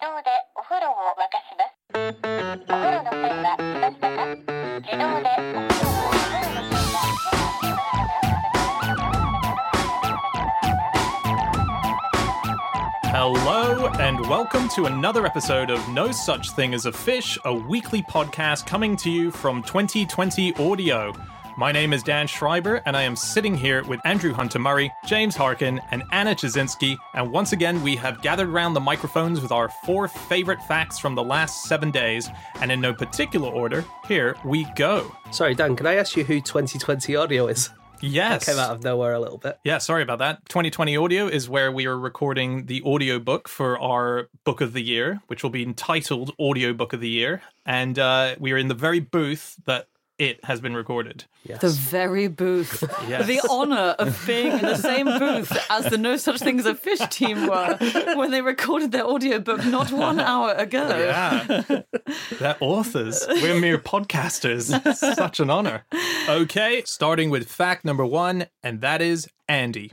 [0.00, 1.74] 動でお風呂を沸かします。
[1.92, 7.04] お風呂の線は来ましたか自動でお風呂をお風呂の線は
[13.12, 18.02] Hello, and welcome to another episode of No Such Thing as a Fish, a weekly
[18.02, 21.12] podcast coming to you from 2020 Audio.
[21.57, 25.35] My name is Dan Schreiber, and I am sitting here with Andrew Hunter Murray, James
[25.35, 26.95] Harkin, and Anna Ptaszynski.
[27.13, 31.13] And once again, we have gathered around the microphones with our four favorite facts from
[31.13, 32.29] the last seven days.
[32.61, 35.13] And in no particular order, here we go.
[35.31, 37.69] Sorry, Dan, can I ask you who 2020 Audio is?
[38.01, 38.45] Yes.
[38.45, 39.59] Came out of nowhere a little bit.
[39.63, 40.47] Yeah, sorry about that.
[40.49, 44.81] 2020 Audio is where we are recording the audio book for our book of the
[44.81, 47.41] year, which will be entitled Audio Book of the Year.
[47.65, 49.87] And uh, we are in the very booth that
[50.21, 51.25] it has been recorded.
[51.43, 51.61] Yes.
[51.61, 52.83] The very booth.
[53.07, 53.25] Yes.
[53.25, 56.75] The honour of being in the same booth as the No Such Thing as a
[56.75, 57.75] Fish team were
[58.15, 60.87] when they recorded their audiobook not one hour ago.
[60.87, 61.63] Yeah.
[62.39, 63.25] They're authors.
[63.27, 64.79] We're mere podcasters.
[64.85, 65.85] It's such an honor.
[66.29, 69.91] Okay, starting with fact number one, and that is Andy.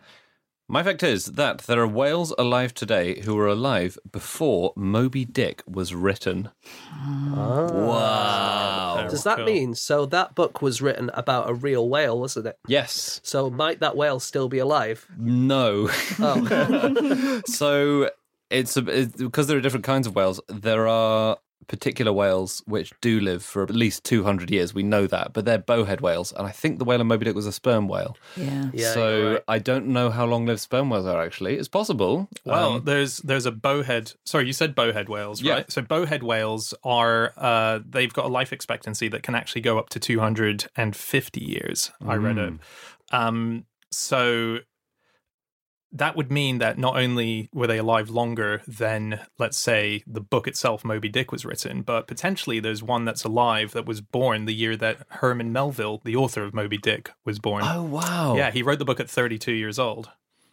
[0.70, 5.62] My fact is that there are whales alive today who were alive before Moby Dick
[5.66, 6.50] was written.
[6.92, 7.72] Ah.
[7.72, 8.57] Wow.
[9.10, 9.46] Does that Cool.
[9.46, 12.58] mean so that book was written about a real whale, wasn't it?
[12.66, 13.20] Yes.
[13.24, 15.06] So might that whale still be alive?
[15.18, 15.88] No.
[16.20, 18.10] Oh, so
[18.50, 20.40] it's, a, it's because there are different kinds of whales.
[20.48, 21.36] There are
[21.66, 24.72] particular whales which do live for at least 200 years.
[24.72, 26.32] We know that, but they're bowhead whales.
[26.32, 28.16] And I think the whale in Moby Dick was a sperm whale.
[28.36, 28.70] Yeah.
[28.72, 28.92] yeah.
[28.94, 29.42] so right.
[29.48, 31.56] I don't know how long lived sperm whales are actually.
[31.56, 32.28] It's possible.
[32.44, 34.12] Well, Um, there's there's a bowhead.
[34.24, 35.54] Sorry, you said bowhead whales, Yeah.
[35.54, 35.70] right?
[35.70, 39.88] So bowhead whales are uh, they've got a life expectancy that can actually go up
[39.90, 41.90] to 250 years.
[42.06, 42.54] I read it.
[43.10, 44.58] Um, so
[45.92, 50.46] that would mean that not only were they alive longer than, let's say, the book
[50.46, 54.54] itself, Moby Dick, was written, but potentially there's one that's alive that was born the
[54.54, 57.62] year that Herman Melville, the author of Moby Dick, was born.
[57.66, 58.34] oh, wow.
[58.36, 60.10] Yeah, he wrote the book at 32 years old.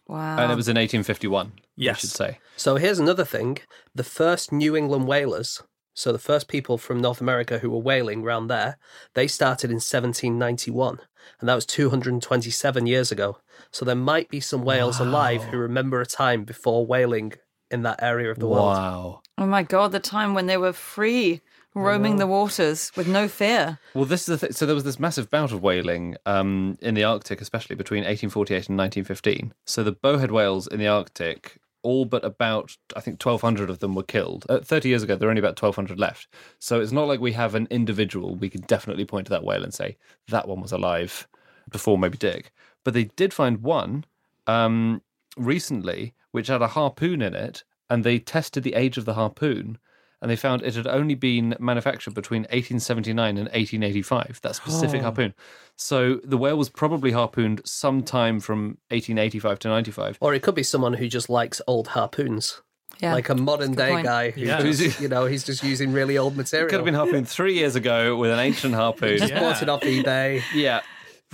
[0.08, 0.38] Wow.
[0.38, 1.96] And it was in 1851, Yes.
[1.96, 2.38] I should say.
[2.56, 3.58] So here's another thing.
[3.94, 5.62] The first New England whalers,
[5.94, 8.78] so the first people from North America who were whaling round there,
[9.14, 11.00] they started in 1791.
[11.40, 13.38] And that was 227 years ago.
[13.76, 17.34] So there might be some whales alive who remember a time before whaling
[17.70, 18.68] in that area of the world.
[18.68, 19.20] Wow.
[19.36, 21.42] oh my God, the time when they were free,
[21.74, 23.78] roaming the waters with no fear.
[23.92, 26.94] Well, this is the th- so there was this massive bout of whaling um, in
[26.94, 29.52] the Arctic, especially between 1848 and 1915.
[29.66, 33.94] So the bowhead whales in the Arctic, all but about I think 1,200 of them
[33.94, 34.46] were killed.
[34.48, 36.28] Uh, 30 years ago, there were only about 1,200 left.
[36.60, 38.36] So it's not like we have an individual.
[38.36, 39.98] We can definitely point to that whale and say
[40.28, 41.28] that one was alive
[41.70, 42.52] before Moby Dick.
[42.86, 44.04] But they did find one
[44.46, 45.02] um,
[45.36, 49.78] recently, which had a harpoon in it, and they tested the age of the harpoon,
[50.22, 54.40] and they found it had only been manufactured between 1879 and 1885.
[54.42, 55.34] That specific harpoon.
[55.74, 60.18] So the whale was probably harpooned sometime from 1885 to 95.
[60.20, 62.62] Or it could be someone who just likes old harpoons.
[63.00, 63.12] Yeah.
[63.14, 64.04] Like a modern That's a good day point.
[64.06, 64.62] guy who Yeah.
[64.62, 66.70] just, you know, he's just using really old material.
[66.70, 69.18] Could have been harpooned three years ago with an ancient harpoon.
[69.18, 69.40] just Yeah.
[69.40, 70.40] bought it off eBay.
[70.54, 70.80] Yeah.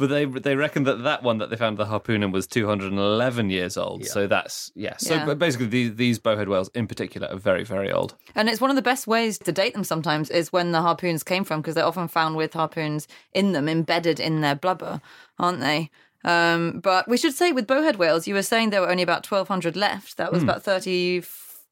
[0.02, 3.50] But they they reckon that that one that they found the harpoon in was 211
[3.50, 4.02] years old.
[4.02, 4.08] Yeah.
[4.08, 4.96] So that's yeah.
[4.96, 5.24] So Yeah.
[5.24, 8.16] but basically these these bowhead whales in particular are very very old.
[8.34, 11.22] And it's one of the best ways to date them sometimes is when the harpoons
[11.22, 15.00] came from because they're often found with harpoons in them, embedded in their blubber,
[15.38, 15.88] aren't they?
[16.24, 19.24] Um, but we should say with bowhead whales, you were saying there were only about
[19.24, 20.16] 1,200 left.
[20.16, 21.22] That was about 30,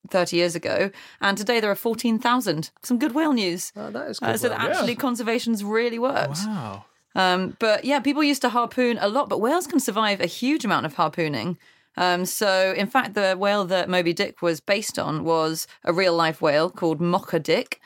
[0.08, 0.92] 30 years ago.
[1.20, 2.70] And today there are 14,000.
[2.84, 3.72] Some good whale news.
[3.74, 4.28] Oh, that is good.
[4.28, 6.38] Uh, so well, that actually conservation's really worked.
[6.46, 6.84] Wow.
[7.14, 10.64] Um, but yeah, people used to harpoon a lot, but whales can survive a huge
[10.64, 11.56] amount of harpooning.
[11.96, 16.14] Um, so, in fact, the whale that Moby Dick was based on was a real
[16.14, 17.80] life whale called Mocha Dick.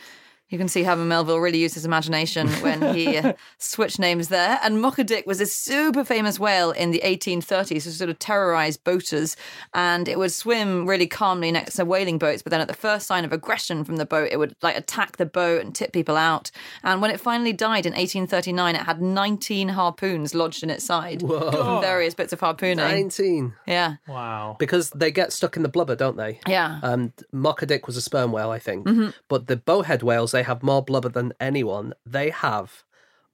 [0.54, 4.60] You can see how Melville really used his imagination when he uh, switched names there.
[4.62, 8.84] And Mocha Dick was a super famous whale in the 1830s who sort of terrorized
[8.84, 9.36] boaters.
[9.74, 12.40] And it would swim really calmly next to whaling boats.
[12.40, 15.16] But then at the first sign of aggression from the boat, it would like attack
[15.16, 16.52] the boat and tip people out.
[16.84, 21.18] And when it finally died in 1839, it had 19 harpoons lodged in its side
[21.18, 22.76] from various bits of harpooning.
[22.76, 23.54] 19.
[23.66, 23.96] Yeah.
[24.06, 24.54] Wow.
[24.60, 26.38] Because they get stuck in the blubber, don't they?
[26.46, 26.78] Yeah.
[26.84, 28.86] Um, Mocha Dick was a sperm whale, I think.
[28.86, 29.08] Mm-hmm.
[29.26, 31.92] But the bowhead whales, they have more blubber than anyone.
[32.06, 32.84] They have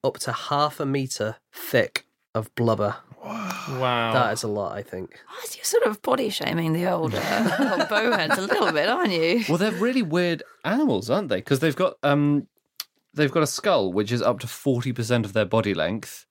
[0.03, 2.97] up to half a meter thick of blubber.
[3.23, 4.12] Wow.
[4.15, 5.21] That is a lot, I think.
[5.31, 9.12] Oh, You're sort of body shaming the old, uh, old bowheads a little bit, aren't
[9.12, 9.45] you?
[9.49, 11.37] Well, they're really weird animals, aren't they?
[11.37, 12.49] Because they've got um,
[13.13, 16.27] they've got a skull which is up to forty percent of their body length.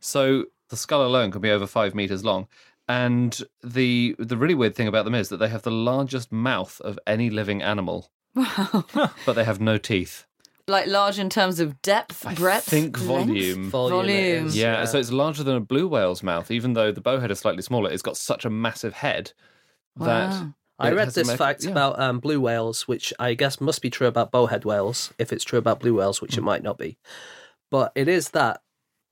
[0.00, 2.48] So the skull alone can be over five meters long.
[2.88, 6.80] And the the really weird thing about them is that they have the largest mouth
[6.80, 8.10] of any living animal.
[8.34, 10.24] But they have no teeth.
[10.66, 13.06] Like large in terms of depth, I breadth, think length?
[13.28, 13.70] volume.
[13.70, 14.08] Volume.
[14.08, 14.46] it Volume.
[14.46, 17.38] is, Yeah, so it's larger than a blue whale's mouth, even though the bowhead is
[17.38, 17.90] slightly smaller.
[17.90, 19.32] It's got such a massive head
[19.96, 20.54] that Wow.
[20.78, 21.70] I it read has to this make- fact yeah.
[21.70, 25.44] about um, blue whales, which I guess must be true about bowhead whales, if it's
[25.44, 26.46] true about blue whales, which it Hmm.
[26.46, 26.96] might not be.
[27.70, 28.62] But it is that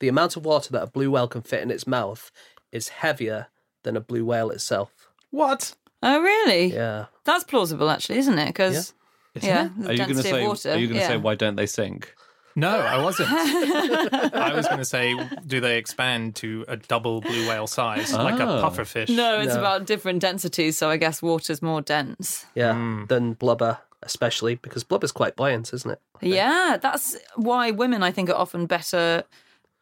[0.00, 2.32] the amount of water that a blue whale can fit in its mouth
[2.72, 3.48] is heavier
[3.84, 5.10] than a blue whale itself.
[5.30, 5.74] What?
[6.02, 6.72] Oh, really?
[6.72, 7.06] Yeah.
[7.24, 8.46] That's plausible, actually, isn't it?
[8.46, 8.94] Because
[9.34, 9.88] Isn't yeah, it?
[9.88, 10.46] Are you going to say?
[10.46, 10.70] water.
[10.72, 11.08] Are you going to yeah.
[11.08, 12.14] say why don't they sink?
[12.54, 13.30] No, I wasn't.
[13.32, 18.38] I was going to say, do they expand to a double blue whale size, like
[18.40, 18.60] a Oh.
[18.60, 19.08] puffer fish?
[19.08, 19.60] No, it's No.
[19.60, 22.44] about different densities, so I guess water's more dense.
[22.54, 22.74] Yeah.
[22.74, 23.06] Hmm.
[23.06, 26.00] Than blubber, especially because blubber's quite buoyant, isn't it?
[26.20, 29.24] Yeah, that's why women, I think, are often better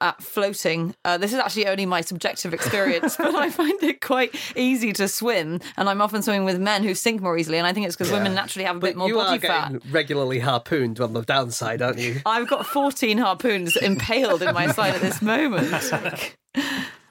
[0.01, 0.95] at floating.
[1.05, 5.09] Uh, this is actually only my subjective experience, but I find it quite easy to
[5.09, 7.97] swim, and I'm often swimming with men who sink more easily, and I think it's
[7.97, 9.73] because women naturally have a bit But more you body are fat.
[9.73, 12.21] getting regularly harpooned on the downside, aren't you?
[12.27, 15.71] I've got 14 harpoons impaled in my side at this moment.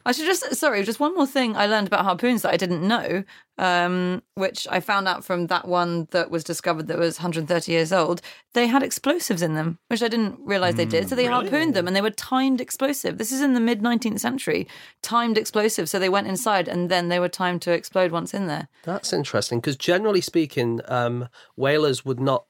[0.05, 2.87] I should just, sorry, just one more thing I learned about harpoons that I didn't
[2.87, 3.23] know,
[3.57, 7.91] um, which I found out from that one that was discovered that was 130 years
[7.91, 8.21] old.
[8.53, 11.09] They had explosives in them, which I didn't realize they did.
[11.09, 13.17] So they harpooned them and they were timed explosive.
[13.17, 14.67] This is in the mid 19th century,
[15.01, 15.89] timed explosive.
[15.89, 18.67] So they went inside and then they were timed to explode once in there.
[18.83, 22.45] That's interesting because generally speaking, um, whalers would not.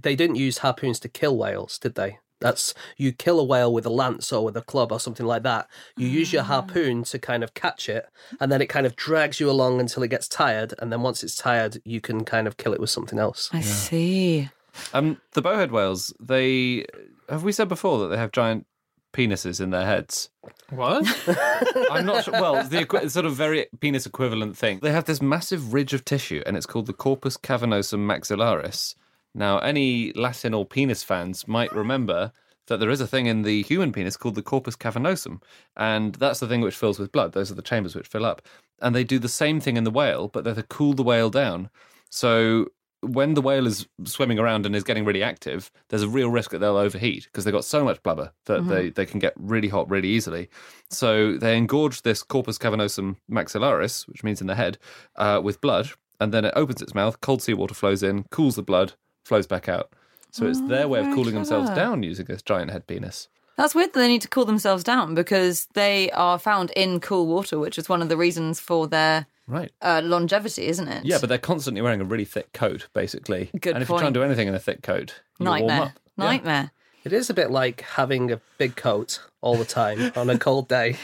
[0.00, 2.18] They didn't use harpoons to kill whales, did they?
[2.40, 5.42] That's you kill a whale with a lance or with a club or something like
[5.42, 5.68] that.
[5.96, 8.06] You use your harpoon to kind of catch it,
[8.40, 11.22] and then it kind of drags you along until it gets tired, and then once
[11.24, 13.50] it's tired, you can kind of kill it with something else.
[13.52, 14.50] I see.
[14.92, 16.12] Um, the bowhead whales.
[16.20, 16.84] They
[17.28, 18.66] have we said before that they have giant
[19.12, 20.30] penises in their heads.
[20.70, 21.04] What?
[21.90, 22.34] I'm not sure.
[22.34, 24.80] Well, the equi- sort of very penis equivalent thing.
[24.80, 28.94] They have this massive ridge of tissue, and it's called the corpus cavernosum maxillaris.
[29.38, 32.32] Now, any Latin or penis fans might remember
[32.66, 35.40] that there is a thing in the human penis called the corpus cavernosum,
[35.76, 37.32] and that's the thing which fills with blood.
[37.32, 38.42] Those are the chambers which fill up,
[38.82, 41.30] and they do the same thing in the whale, but they're to cool the whale
[41.30, 41.70] down.
[42.10, 42.66] So
[43.00, 46.50] when the whale is swimming around and is getting really active, there's a real risk
[46.50, 49.68] that they'll overheat because they've got so much blubber that they, they can get really
[49.68, 50.48] hot really easily.
[50.90, 54.78] So they engorge this corpus cavernosum maxillaris, which means in the head,
[55.14, 58.64] uh, with blood, and then it opens its mouth, cold seawater flows in, cools the
[58.64, 59.90] blood, flows back out.
[60.30, 63.28] So it's their way of very cooling themselves down using this giant head penis.
[63.56, 67.26] That's weird that they need to cool themselves down because they are found in cool
[67.26, 69.72] water, which is one of the reasons for their Right.
[69.80, 71.04] uh, longevity, isn't it?
[71.06, 73.50] Yeah, but they're constantly wearing a really thick coat, basically.
[73.58, 74.06] Good and if you try point.
[74.08, 75.94] and do anything in a thick coat, you warm nightmare.
[76.18, 76.24] Yeah.
[76.24, 76.70] nightmare.
[77.04, 80.68] It is a bit like having a big coat all the time on a cold
[80.68, 80.96] day.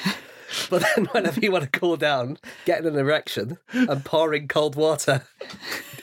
[0.70, 5.22] But then, whenever you want to cool down, getting an erection and pouring cold water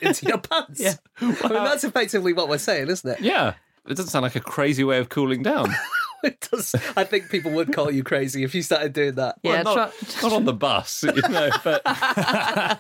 [0.02, 0.80] into your pants.
[0.80, 0.94] Yeah.
[1.20, 3.20] I mean, that's effectively what we're saying, isn't it?
[3.22, 3.54] Yeah.
[3.88, 5.74] It doesn't sound like a crazy way of cooling down.
[6.24, 6.76] It does.
[6.96, 9.40] I think people would call you crazy if you started doing that.
[9.42, 11.82] Yeah, Well, not, try- not on the bus, you know, but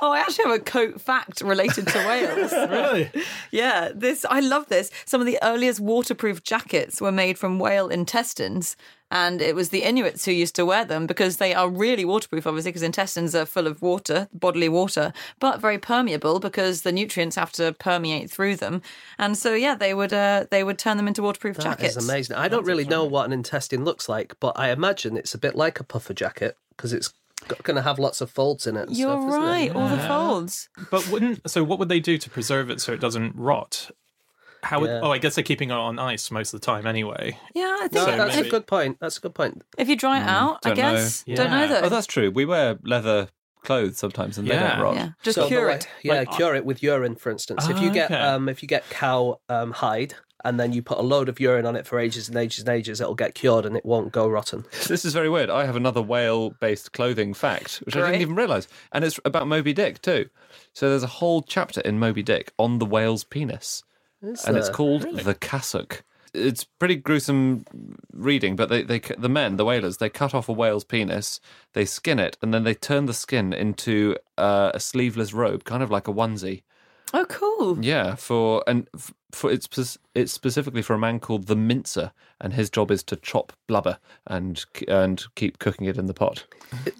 [0.00, 2.52] Oh, I actually have a coat fact related to whales.
[2.70, 3.10] really?
[3.50, 4.90] yeah, this I love this.
[5.06, 8.76] Some of the earliest waterproof jackets were made from whale intestines,
[9.14, 12.46] and it was the Inuits who used to wear them because they are really waterproof,
[12.46, 17.36] obviously, because intestines are full of water, bodily water, but very permeable because the nutrients
[17.36, 18.82] have to permeate through them.
[19.16, 21.96] And so, yeah, they would uh, they would turn them into waterproof That jackets.
[21.96, 22.36] is amazing.
[22.36, 25.54] I don't really know what an intestine looks like, but I imagine it's a bit
[25.54, 27.12] like a puffer jacket because it's
[27.62, 28.88] going to have lots of folds in it.
[28.88, 29.44] And You're stuff, isn't it?
[29.46, 30.68] right, all the folds.
[30.90, 31.62] But wouldn't so?
[31.62, 33.90] What would they do to preserve it so it doesn't rot?
[34.64, 34.90] How would?
[34.90, 35.00] Yeah.
[35.02, 37.38] Oh, I guess they're keeping it on ice most of the time anyway.
[37.54, 38.98] Yeah, I think No, So that's maybe- a good point.
[39.00, 39.62] That's a good point.
[39.78, 40.92] if you dry it out, I don't know.
[40.94, 41.24] guess.
[41.24, 41.66] Don't know Yeah.
[41.66, 41.80] though.
[41.86, 42.30] oh, that's true.
[42.30, 43.28] We wear leather
[43.62, 44.94] clothes sometimes and they don't rot.
[44.96, 45.88] yeah, just So, cure but, it.
[46.02, 47.68] Yeah, Like- cure it with urine, for instance.
[47.68, 48.20] if Ah, you get okay.
[48.20, 51.64] um, if you get cow um, hide and then you put a load of urine
[51.64, 54.28] on it for ages and ages and ages, it'll get cured and it won't go
[54.28, 54.66] rotten.
[54.88, 55.48] This is very weird.
[55.48, 59.72] I have another whale-based clothing fact, which I didn't even realise, and it's about Moby
[59.72, 60.28] Dick too.
[60.74, 63.82] So there's a whole chapter in Moby Dick on the whale's penis,
[64.24, 64.74] and it's there?
[64.74, 66.04] called the cassock.
[66.32, 67.64] It's pretty gruesome
[68.12, 71.40] reading, but they, they the men, the whalers, they cut off a whale's penis,
[71.74, 75.82] they skin it, and then they turn the skin into uh, a sleeveless robe, kind
[75.82, 76.62] of like a onesie.
[77.12, 77.84] Oh, cool.
[77.84, 78.88] Yeah, for and
[79.30, 83.16] for it's it's specifically for a man called the mincer, and his job is to
[83.16, 86.44] chop blubber and and keep cooking it in the pot.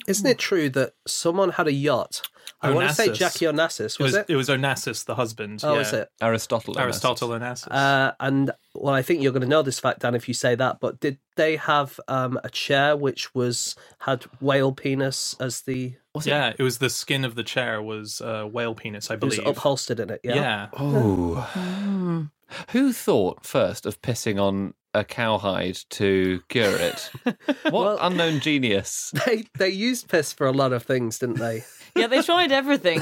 [0.07, 2.23] Isn't it true that someone had a yacht?
[2.61, 4.27] I want to say Jackie Onassis, It was was it?
[4.31, 5.61] it was Onassis, the husband.
[5.63, 5.81] Oh, yeah.
[5.81, 6.09] is it?
[6.23, 6.79] Aristotle.
[6.79, 7.69] Aristotle Onassis.
[7.71, 10.55] Uh, and well, I think you're going to know this fact, Dan, if you say
[10.55, 10.81] that.
[10.81, 16.27] But did they have um, a chair which was had whale penis as the Was
[16.27, 16.31] it?
[16.31, 19.37] yeah, it was the skin of the chair was uh, whale penis, I It was
[19.37, 19.57] believe.
[19.57, 20.21] upholstered in it.
[20.25, 20.35] Yeah.
[20.35, 20.69] yeah.
[20.79, 22.29] Oh.
[22.71, 27.11] Who thought first of pissing on a cowhide to cure it?
[27.65, 29.13] What Well- unknown genius?
[29.27, 31.65] They they used piss for a lot of things, didn't they?
[31.97, 32.99] Yeah, they tried everything,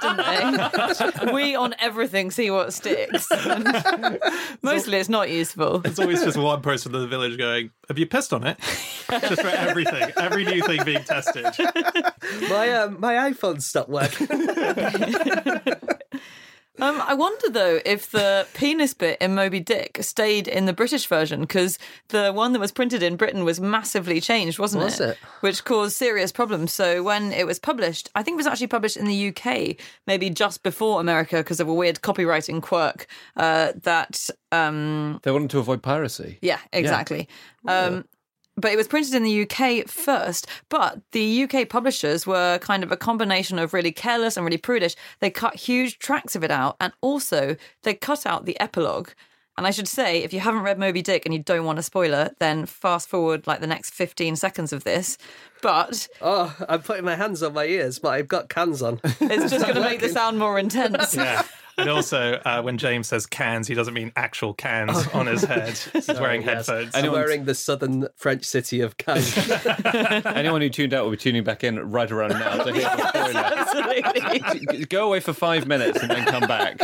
[0.00, 1.32] didn't they?
[1.32, 3.26] we on everything see what sticks.
[4.62, 5.82] Mostly it's not useful.
[5.84, 8.56] It's always just one person in the village going, Have you pissed on it?
[9.10, 11.44] just for everything, every new thing being tested.
[12.48, 14.28] my um, my iPhone stopped working.
[16.78, 21.06] Um, I wonder though if the penis bit in Moby Dick stayed in the British
[21.06, 21.78] version because
[22.08, 25.18] the one that was printed in Britain was massively changed, wasn't Was it?
[25.40, 26.72] Which caused serious problems.
[26.72, 30.28] So when it was published, I think it was actually published in the UK, maybe
[30.30, 33.06] just before America because of a weird copywriting quirk.
[33.36, 36.38] Uh, that um, They wanted to avoid piracy.
[36.42, 37.28] yeah, exactly.
[37.66, 38.04] Um,
[38.56, 40.46] but it was printed in the UK first.
[40.68, 44.94] But the UK publishers were kind of a combination of really careless and really prudish.
[45.20, 49.10] They cut huge tracts of it out, and also they cut out the epilogue.
[49.58, 51.82] And I should say, if you haven't read Moby Dick and you don't want a
[51.82, 55.16] spoiler, then fast forward like the next 15 seconds of this.
[55.62, 59.00] But Oh, I'm putting my hands on my ears, but I've got cans on.
[59.04, 61.14] it's just going to make the sound more intense.
[61.16, 61.42] Yeah.
[61.78, 65.76] And also, uh, when James says cans, he doesn't mean actual cans on his head.
[65.92, 66.66] He's wearing yes.
[66.68, 66.94] headphones.
[66.94, 69.36] I'm Anyone's- wearing the southern French city of Cannes.
[70.26, 73.08] Anyone who tuned out will be tuning back in right around now to hear the
[73.72, 74.00] spoiler.
[74.36, 74.84] Absolutely.
[74.86, 76.80] Go away for five minutes and then come back.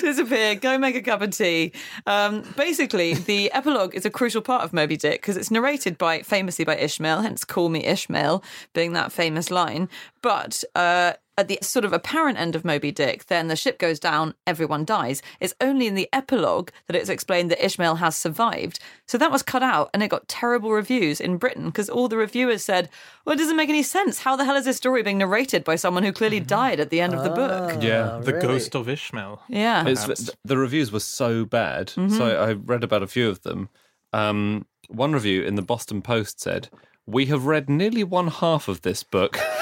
[0.00, 1.72] disappear, go make a cup of tea.
[2.06, 6.22] Um, basically, the epilogue is a crucial part of Moby Dick because it's narrated by
[6.22, 8.42] famously by Ishmael, hence "Call Me Ishmael"
[8.74, 9.88] being that famous line.
[10.20, 13.98] But uh, at the sort of apparent end of Moby Dick, then the ship goes
[13.98, 15.22] down, everyone dies.
[15.40, 18.78] It's only in the epilogue that it's explained that Ishmael has survived.
[19.06, 22.16] So that was cut out, and it got terrible reviews in Britain because all the
[22.16, 22.88] reviewers said,
[23.24, 24.20] "Well, it doesn't make any sense.
[24.20, 26.46] How the hell is this story being narrated by someone who clearly mm-hmm.
[26.46, 28.20] died at the end of the ah, book?" Yeah.
[28.22, 28.46] the really?
[28.46, 29.42] ghost of Ishmael.
[29.48, 29.86] Yeah.
[29.86, 31.90] It's, the reviews were so bad.
[31.90, 33.68] So I, I read about a few of them.
[34.12, 36.68] Um, one review in the Boston Post said,
[37.06, 39.38] We have read nearly one half of this book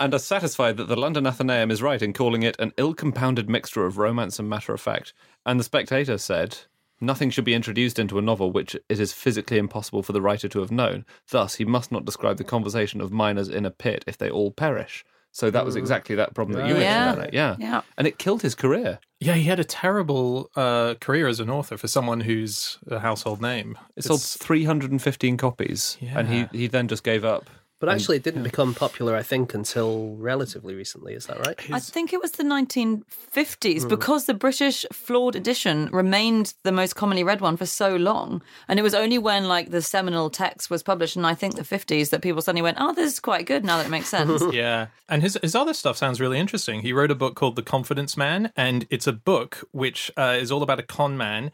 [0.00, 3.48] and are satisfied that the London Athenaeum is right in calling it an ill compounded
[3.48, 5.12] mixture of romance and matter of fact.
[5.46, 6.58] And the Spectator said,
[7.00, 10.48] Nothing should be introduced into a novel which it is physically impossible for the writer
[10.48, 11.04] to have known.
[11.30, 14.50] Thus, he must not describe the conversation of miners in a pit if they all
[14.52, 15.04] perish.
[15.32, 17.12] So that was exactly that problem that you mentioned, Yeah.
[17.12, 17.30] Anna.
[17.32, 17.56] Yeah.
[17.58, 17.80] Yeah.
[17.98, 19.00] And it killed his career.
[19.18, 23.42] Yeah, he had a terrible uh, career as an author for someone who's a household
[23.42, 23.76] name.
[23.96, 27.50] It sold 315 copies, and he, he then just gave up.
[27.80, 31.12] But actually, it didn't become popular, I think, until relatively recently.
[31.14, 31.58] Is that right?
[31.70, 37.24] I think it was the 1950s because the British flawed edition remained the most commonly
[37.24, 38.42] read one for so long.
[38.68, 41.62] And it was only when like the seminal text was published in I think the
[41.62, 44.42] 50s that people suddenly went, "Oh, this is quite good now that it makes sense."
[44.52, 44.86] Yeah.
[45.08, 46.80] And his his other stuff sounds really interesting.
[46.80, 50.50] He wrote a book called The Confidence Man, and it's a book which uh, is
[50.50, 51.50] all about a con man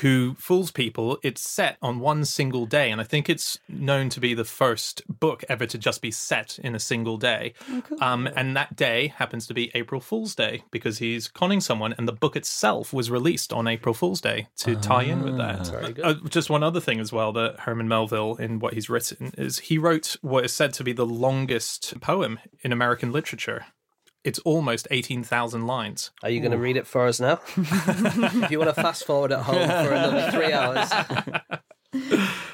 [0.00, 1.18] who fools people.
[1.22, 5.02] It's set on one single day, and I think it's known to be the first
[5.08, 7.54] book ever to just be set in a single day.
[8.00, 12.08] um, and that day happens to be April Fool's Day because he's conning someone, and
[12.08, 15.70] the book itself was released on April Fool's Day to tie in with that.
[15.94, 16.00] Good.
[16.00, 19.58] Uh, just one other thing as well that Herman Melville, in what he's written, is
[19.58, 23.66] he wrote what is said to be the longest poem in American literature.
[24.24, 26.12] It's almost 18,000 lines.
[26.22, 27.40] Are you going to read it for us now?
[27.56, 30.90] if you want to fast forward at home for another three hours.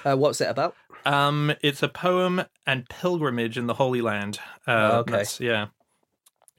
[0.05, 0.75] Uh, what's it about?
[1.05, 4.41] Um, it's a poem and pilgrimage in the Holy Land.
[4.67, 5.11] Uh, Okay.
[5.13, 5.67] that's- Yeah.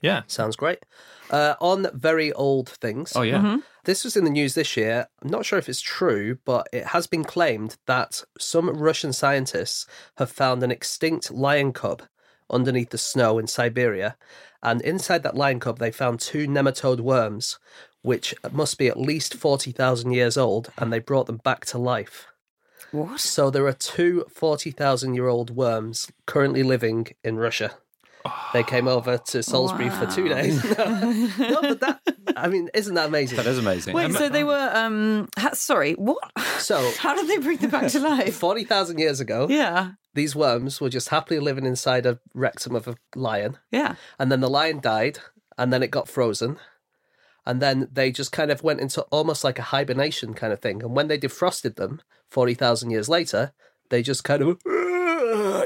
[0.00, 0.22] Yeah.
[0.28, 0.78] Sounds great.
[1.30, 3.12] Uh, on very old things.
[3.14, 3.58] Oh, yeah.
[3.84, 5.08] This was in the news this year.
[5.22, 9.86] I'm not sure if it's true, but it has been claimed that some Russian scientists
[10.16, 12.02] have found an extinct lion cub
[12.50, 14.16] underneath the snow in Siberia.
[14.62, 17.58] And inside that lion cub, they found two nematode worms,
[18.02, 22.26] which must be at least 40,000 years old, and they brought them back to life.
[22.92, 23.20] what?
[23.20, 27.72] So there are two 40,000 year old worms currently living in Russia.
[28.52, 30.62] They came over to Salisbury for two days.
[30.78, 32.00] no, but that,
[32.36, 33.36] I mean, isn't that amazing?
[33.36, 33.94] That is amazing.
[33.94, 36.18] Wait, Um, so they were um ha- sorry, what?
[36.58, 38.34] So, How did they bring them back to life?
[38.36, 39.92] 40,000 years ago, Yeah.
[40.14, 43.56] these worms were just happily living inside a rectum of a lion.
[43.70, 43.94] Yeah.
[44.18, 45.18] And then the lion died,
[45.56, 46.58] and then it got frozen.
[47.46, 50.82] And then they just kind of went into almost like a hibernation kind of thing.
[50.82, 53.52] And when they defrosted them 40,000 years later,
[53.88, 54.58] they just kind of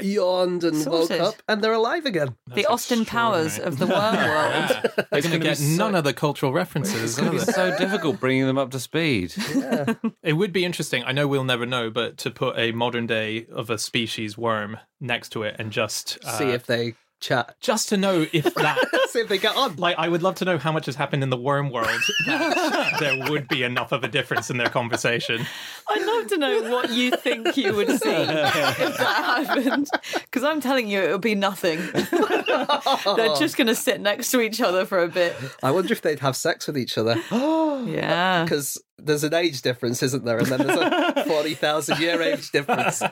[0.05, 1.21] yawned and Sorted.
[1.21, 2.37] woke up, and they're alive again.
[2.55, 5.07] the Austin Powers of the worm world.
[5.11, 7.03] They're going to get so- none of the cultural references.
[7.03, 9.35] it's going to be so difficult bringing them up to speed.
[10.23, 11.03] It would be interesting.
[11.05, 14.79] I know we'll never know, but to put a modern day of a species worm
[15.01, 16.95] next to it and just uh, See if they
[17.25, 17.57] chat.
[17.61, 18.79] just to know if that.
[19.09, 19.77] See if they get on.
[19.77, 22.97] Like, I would love to know how much has happened in the worm world that
[23.01, 25.47] there would be enough of a difference in their conversation.
[25.89, 29.89] I'd love to know what you think you would see if that happened.
[30.15, 31.79] Because I'm telling you, it would be nothing.
[31.93, 35.35] They're just going to sit next to each other for a bit.
[35.63, 37.21] I wonder if they'd have sex with each other.
[37.85, 38.45] Yeah.
[38.45, 40.39] Because there's an age difference, isn't there?
[40.39, 40.79] And then there's
[41.17, 43.03] a 40,000 year age difference.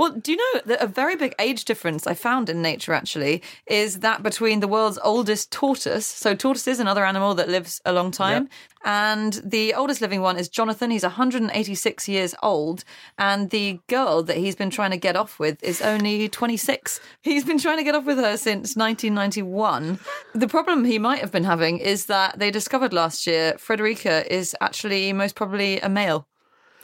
[0.00, 3.42] Well, do you know that a very big age difference I found in nature actually
[3.66, 7.92] is that between the world's oldest tortoise, so tortoise is another animal that lives a
[7.92, 8.48] long time,
[8.82, 10.90] and the oldest living one is Jonathan.
[10.90, 12.82] He's 186 years old,
[13.18, 16.98] and the girl that he's been trying to get off with is only 26.
[17.20, 19.98] He's been trying to get off with her since 1991.
[20.34, 24.56] The problem he might have been having is that they discovered last year Frederica is
[24.62, 26.26] actually most probably a male.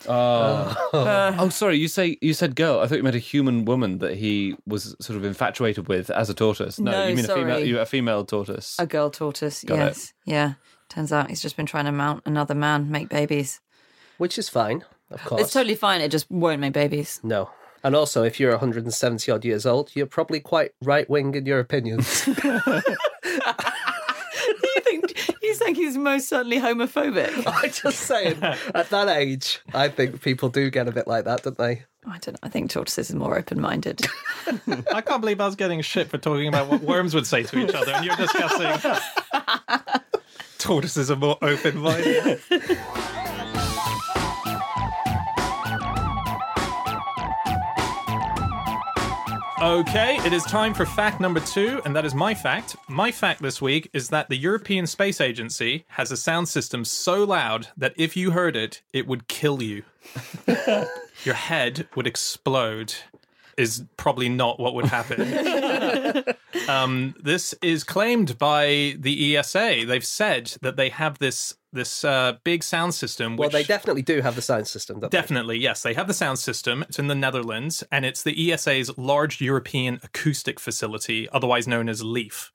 [0.09, 1.77] Oh, uh, oh, sorry.
[1.77, 2.81] You say you said girl.
[2.81, 6.31] I thought you meant a human woman that he was sort of infatuated with as
[6.31, 6.79] a tortoise.
[6.79, 7.59] No, No, you mean a female.
[7.61, 8.77] You a female tortoise.
[8.79, 9.79] A girl tortoise, Got it.
[9.79, 10.13] yes.
[10.25, 10.55] Yeah.
[10.89, 13.61] Turns out he's just been trying to mount another man, make babies.
[14.19, 15.43] Which is fine, of course.
[15.43, 16.01] It's totally fine.
[16.01, 17.21] It just won't make babies.
[17.23, 17.51] No.
[17.85, 21.61] And also, if you're 170 odd years old, you're probably quite right wing in your
[21.61, 22.29] opinions.
[25.61, 27.45] you think you he's most certainly homophobic?
[27.63, 31.43] I'm just saying, at that age, I think people do get a bit like that,
[31.43, 31.85] don't they?
[32.07, 32.39] I don't know.
[32.43, 34.07] I think tortoises are more open-minded.
[34.95, 37.59] I can't believe I was getting shit for talking about what worms would say to
[37.59, 39.01] each other, and you're discussing
[40.59, 42.41] tortoises are more open minded.
[49.67, 52.77] Okay, it is time for fact number two, and that is my fact.
[52.89, 57.25] My fact this week is that the European Space Agency has a sound system so
[57.25, 59.83] loud that if you heard it, it would kill you.
[61.25, 62.95] Your head would explode,
[63.57, 66.25] is probably not what would happen.
[66.69, 69.85] um, this is claimed by the ESA.
[69.87, 73.37] They've said that they have this this uh, big sound system.
[73.37, 75.19] Well, they definitely do have the sound system, don't they?
[75.19, 75.83] Definitely, yes.
[75.83, 76.83] They have the sound system.
[76.89, 82.03] It's in the Netherlands, and it's the ESA's large European acoustic facility, otherwise known as
[82.03, 82.51] LEAF.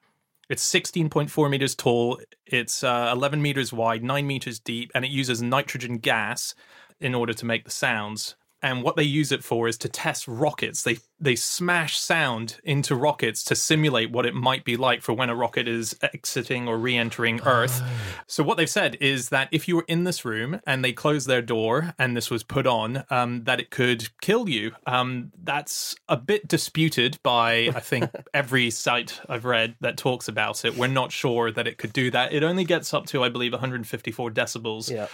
[0.49, 5.41] It's 16.4 meters tall, it's uh, 11 meters wide, 9 meters deep, and it uses
[5.41, 6.55] nitrogen gas
[6.99, 8.35] in order to make the sounds.
[8.61, 10.83] And what they use it for is to test rockets.
[10.83, 15.29] They they smash sound into rockets to simulate what it might be like for when
[15.29, 17.79] a rocket is exiting or re-entering Earth.
[18.25, 21.27] So what they've said is that if you were in this room and they closed
[21.27, 24.71] their door and this was put on, um, that it could kill you.
[24.87, 30.65] Um, that's a bit disputed by I think every site I've read that talks about
[30.65, 30.75] it.
[30.75, 32.33] We're not sure that it could do that.
[32.33, 35.05] It only gets up to I believe 154 decibels Yeah.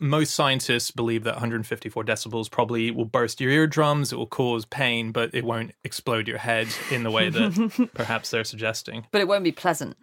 [0.00, 5.12] Most scientists believe that 154 decibels probably will burst your eardrums, it will cause pain,
[5.12, 9.06] but it won't explode your head in the way that perhaps they're suggesting.
[9.12, 9.96] but it won't be pleasant.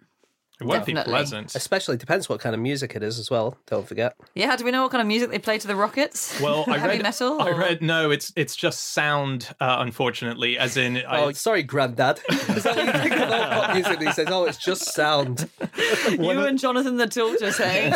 [0.62, 1.54] It won't be pleasant.
[1.54, 3.56] Especially depends what kind of music it is as well.
[3.66, 4.16] Don't forget.
[4.34, 6.40] Yeah, do we know what kind of music they play to the rockets?
[6.40, 9.54] Well, I Heavy read, metal, I read no, it's it's just sound.
[9.60, 12.20] Uh, unfortunately, as in, I, Oh, sorry, Grandad.
[12.30, 14.26] Is that what you think of all pop music these days?
[14.28, 15.48] Oh, it's just sound.
[16.10, 17.94] you and Jonathan the tortoise, say,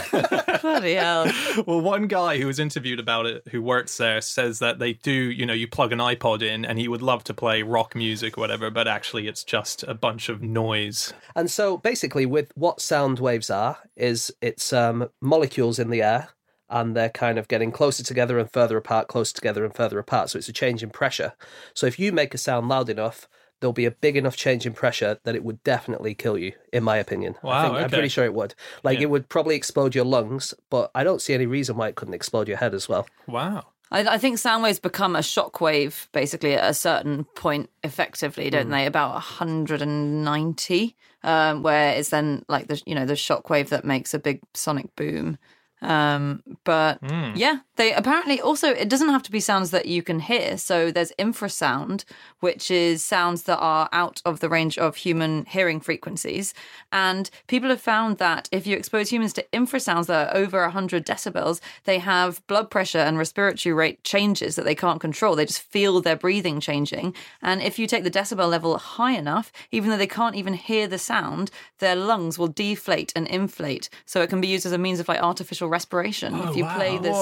[0.61, 1.31] Bloody hell.
[1.67, 5.13] well, one guy who was interviewed about it, who works there, says that they do.
[5.13, 8.37] You know, you plug an iPod in, and he would love to play rock music
[8.39, 11.13] or whatever, but actually, it's just a bunch of noise.
[11.35, 16.31] And so basically, with what sound waves are, is it's um, molecules in the air
[16.69, 20.31] and they're kind of getting closer together and further apart, closer together and further apart.
[20.31, 21.35] So it's a change in pressure.
[21.75, 23.29] So if you make a sound loud enough,
[23.61, 26.83] there'll be a big enough change in pressure that it would definitely kill you, in
[26.83, 27.37] my opinion.
[27.43, 28.55] I Wow, think, I'm pretty sure it would.
[28.83, 29.05] Like Yeah.
[29.05, 32.15] it would probably explode your lungs, but I don't see any reason why it couldn't
[32.15, 33.07] explode your head as well.
[33.29, 33.67] Wow.
[33.91, 38.71] I, I think sound waves become a shockwave basically at a certain point effectively, don't
[38.71, 38.85] they?
[38.87, 44.19] About 190, um, where it's then like the you know the shockwave that makes a
[44.19, 45.39] big sonic boom.
[45.83, 46.99] Um, but
[47.37, 50.57] yeah, they apparently also it doesn't have to be sounds that you can hear.
[50.57, 52.05] So there's infrasound,
[52.41, 56.55] which is sounds that are out of the range of human hearing frequencies.
[56.93, 61.05] And people have found that if you expose humans to infrasounds that are over 100
[61.05, 65.37] decibels, they have blood pressure and respiratory rate changes that they can't control.
[65.37, 67.15] They just feel their breathing changing.
[67.43, 70.87] And if you take the decibel level high enough, even though they can't even hear
[70.87, 73.91] the sound, their lungs will deflate and inflate.
[74.07, 76.35] So it can be used as a means of like artificial respiration.
[76.35, 77.17] Oh, if you play this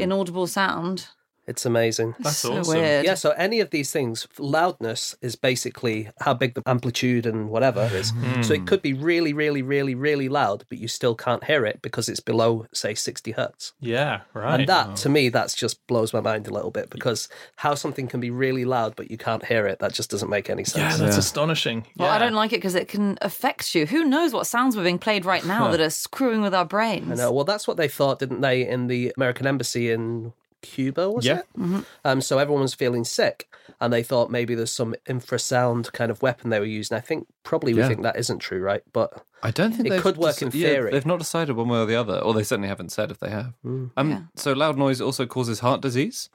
[0.00, 1.08] inaudible sound.
[1.48, 2.14] It's amazing.
[2.20, 2.78] That's so awesome.
[2.78, 3.06] weird.
[3.06, 7.88] Yeah, so any of these things, loudness is basically how big the amplitude and whatever
[7.92, 8.12] is.
[8.42, 8.64] So it hmm.
[8.66, 12.20] could be really, really, really, really loud, but you still can't hear it because it's
[12.20, 13.72] below, say, 60 hertz.
[13.80, 14.60] Yeah, right.
[14.60, 18.08] And that, to me, that's just blows my mind a little bit because how something
[18.08, 20.76] can be really loud but you can't hear it, that just doesn't make any sense.
[20.76, 21.00] yeah, sense.
[21.00, 21.86] that's astonishing.
[21.96, 23.86] Well, I don't like it because it can affect you.
[23.86, 27.10] Who knows what sounds were being played right now that are screwing with our brains?
[27.10, 27.32] I know.
[27.32, 31.42] Well, that's what they thought, didn't they, in the American embassy in Cuba, was Yeah.
[31.58, 31.84] it?
[32.04, 33.48] Um, so everyone was feeling sick,
[33.80, 36.96] and they thought maybe there's some infrasound kind of weapon they were using.
[36.96, 37.88] I think probably we Yeah.
[37.88, 38.82] think that isn't true, right?
[38.92, 40.90] But I don't think It they've could work deci- in yeah, theory.
[40.90, 43.30] they've not decided one way or the other, or they certainly haven't said if they
[43.30, 43.54] have.
[43.64, 44.22] Um, Yeah.
[44.36, 46.28] So loud noise also causes heart disease.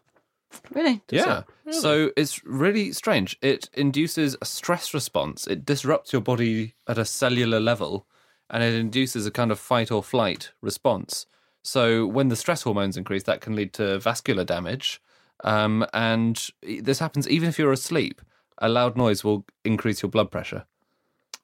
[0.71, 1.01] Really?
[1.09, 1.43] yeah.
[1.71, 3.37] So it's really strange.
[3.41, 5.47] It induces a stress response.
[5.47, 8.05] It disrupts your body at a cellular level,
[8.49, 11.25] and it induces a kind of fight or flight response.
[11.63, 15.01] So when the stress hormones increase, that can lead to vascular damage.
[15.43, 18.21] Um, and this happens even if you're asleep.
[18.59, 20.65] A loud noise will increase your blood pressure.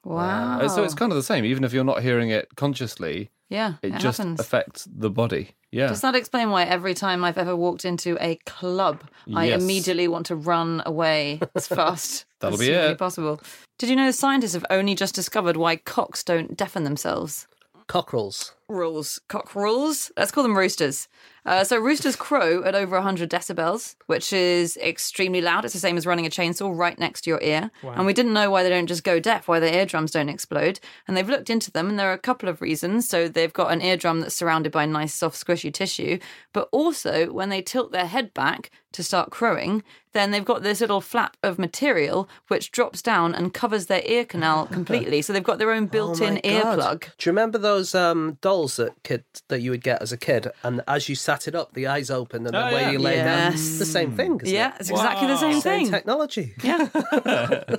[0.04, 0.60] Wow.
[0.60, 1.44] Uh, So it's kind of the same.
[1.44, 4.40] Even if you're not hearing it consciously, yeah, it, it, just happens.
[4.40, 5.50] affects the body.
[5.72, 5.88] Yeah.
[5.88, 9.02] Does that explain why every time I've ever walked into a club,
[9.34, 12.98] I immediately want to run away as fast That'll as be it.
[12.98, 13.40] possible?
[13.78, 17.46] Did you know scientists have only just discovered why cocks don't deafen themselves?
[17.90, 18.54] Cockerels.
[18.68, 20.12] rules, cock rules.
[20.16, 21.08] Let's call them roosters.
[21.44, 25.64] Uh, so roosters crow at over 100 decibels, which is extremely loud.
[25.64, 27.70] It's the same as running a chainsaw right next to your ear.
[27.96, 30.78] And we didn't know why they don't just go deaf, why their eardrums don't explode.
[31.08, 33.08] And they've looked into them, and there are a couple of reasons.
[33.08, 36.18] So they've got an eardrum that's surrounded by nice, soft, squishy tissue.
[36.52, 40.80] But also, when they tilt their head back to start crowing, then they've got this
[40.80, 45.22] little flap of material which drops down and covers their ear canal completely.
[45.22, 47.00] so they've got their own built-in Oh earplug.
[47.00, 50.48] Do you remember those um, dolls that kid that you would get as a kid?
[50.64, 52.90] And as you sat it up, the eyes opened, and the Oh, way yeah.
[52.90, 53.54] you lay down, Yes.
[53.60, 54.40] it's the same thing.
[54.42, 54.80] Isn't Yeah, it?
[54.80, 55.60] it's exactly the same Wow.
[55.60, 55.90] Same thing.
[55.90, 56.54] technology.
[56.62, 56.88] Yeah.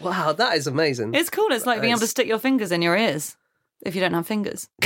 [0.00, 1.14] Wow, that is amazing.
[1.14, 1.46] It's cool.
[1.52, 3.36] It's like being able to stick your fingers in your ears
[3.82, 4.68] if you don't have fingers.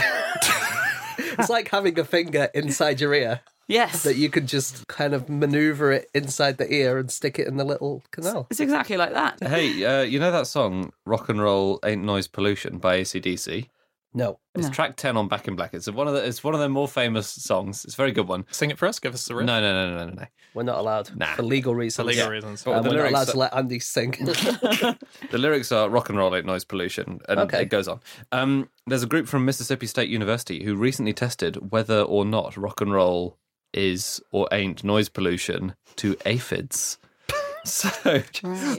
[1.19, 4.05] It's like having a finger inside your ear Yes.
[4.05, 7.57] that you could just kind of maneuver it inside the ear and stick it in
[7.57, 8.47] the little canal.
[8.51, 9.43] It's exactly like that.
[9.43, 13.69] hey, uh, you know that song "Rock and Roll Ain't Noise Pollution" by ACDC?
[14.15, 14.39] No.
[14.55, 14.73] It's No.
[14.73, 15.75] track ten on Back in Black.
[15.75, 17.85] It's one of the it's one of their more famous songs.
[17.85, 18.47] It's a very good one.
[18.51, 18.99] Sing it for us.
[18.99, 19.45] Give us the riff.
[19.47, 20.27] No, no, no, no, no, no.
[20.55, 21.35] We're not allowed Nah.
[21.35, 21.97] for legal reasons.
[21.97, 22.31] For legal Yeah.
[22.31, 22.67] reasons.
[22.67, 24.13] Um, the we're not lyrics allowed are- to let Andy sing.
[25.31, 27.63] The lyrics are "Rock and Roll Ain't Noise Pollution," and Okay.
[27.63, 28.01] it goes on.
[28.33, 32.81] Um, there's a group from Mississippi State University who recently tested whether or not rock
[32.81, 33.37] and roll
[33.77, 36.99] is or ain't noise pollution to aphids.
[37.65, 37.91] So,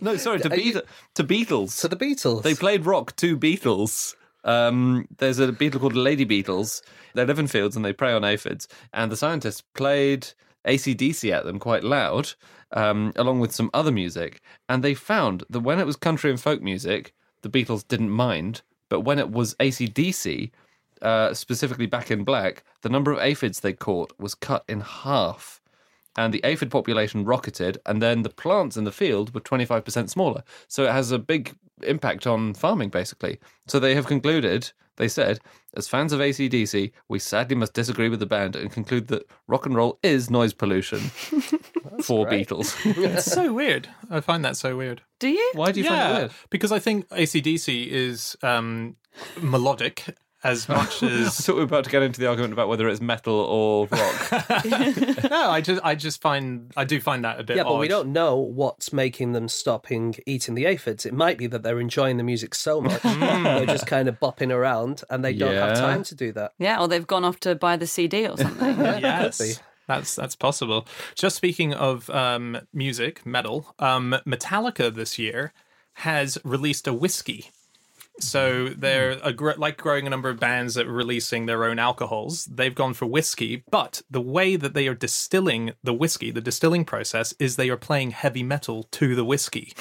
[0.01, 0.81] no, sorry, to, Are you-
[1.15, 1.81] to Beatles.
[1.81, 2.43] to the Beatles.
[2.43, 4.15] They played rock to beetles.
[4.45, 6.81] Um, there's a beetle called Lady Beetles.
[7.13, 8.65] They live in fields and they prey on aphids.
[8.93, 10.29] And the scientists played
[10.65, 12.31] ACDC at them quite loud,
[12.71, 14.39] um, along with some other music.
[14.69, 18.61] And they found that when it was country and folk music, the beetles didn't mind.
[18.87, 20.49] But when it was ACDC,
[21.01, 25.61] uh, specifically Back in Black, the number of aphids they caught was cut in half
[26.17, 30.43] and the aphid population rocketed, and then the plants in the field were 25% smaller.
[30.67, 33.39] So it has a big impact on farming, basically.
[33.67, 35.39] So they have concluded, they said,
[35.75, 39.67] as fans of ACDC, we sadly must disagree with the band and conclude that rock
[39.67, 40.99] and roll is noise pollution
[42.01, 42.39] for great.
[42.39, 42.75] beetles.
[42.85, 43.87] It's so weird.
[44.09, 45.03] I find that so weird.
[45.19, 45.51] Do you?
[45.53, 46.31] Why do you find it weird?
[46.49, 48.95] because I think ACDC is um,
[49.39, 50.15] melodic
[50.47, 52.87] as much I as thought we were about to get into the argument about whether
[52.87, 54.31] it's metal or rock.
[55.29, 55.49] no.
[55.49, 57.57] I just I just find I do find that a bit.
[57.57, 61.05] yeah, but we don't know what's making them stopping eating the aphids.
[61.05, 64.51] It might be that they're enjoying the music so much they're just kind of bopping
[64.53, 66.53] around and they don't have time to do that.
[66.57, 68.77] Yeah, or they've gone off to buy the CD or something.
[68.79, 69.59] yes.
[69.87, 70.85] That's that's possible.
[71.15, 75.53] Just speaking of um, music, metal, um, Metallica this year
[75.93, 77.49] has released a whiskey.
[78.19, 81.77] So they're a gr- like growing a number of bands that are releasing their own
[81.79, 82.45] alcohols.
[82.45, 86.83] They've gone for whiskey, but the way that they are distilling the whiskey, the distilling
[86.85, 89.73] process, is they are playing heavy metal to the whiskey.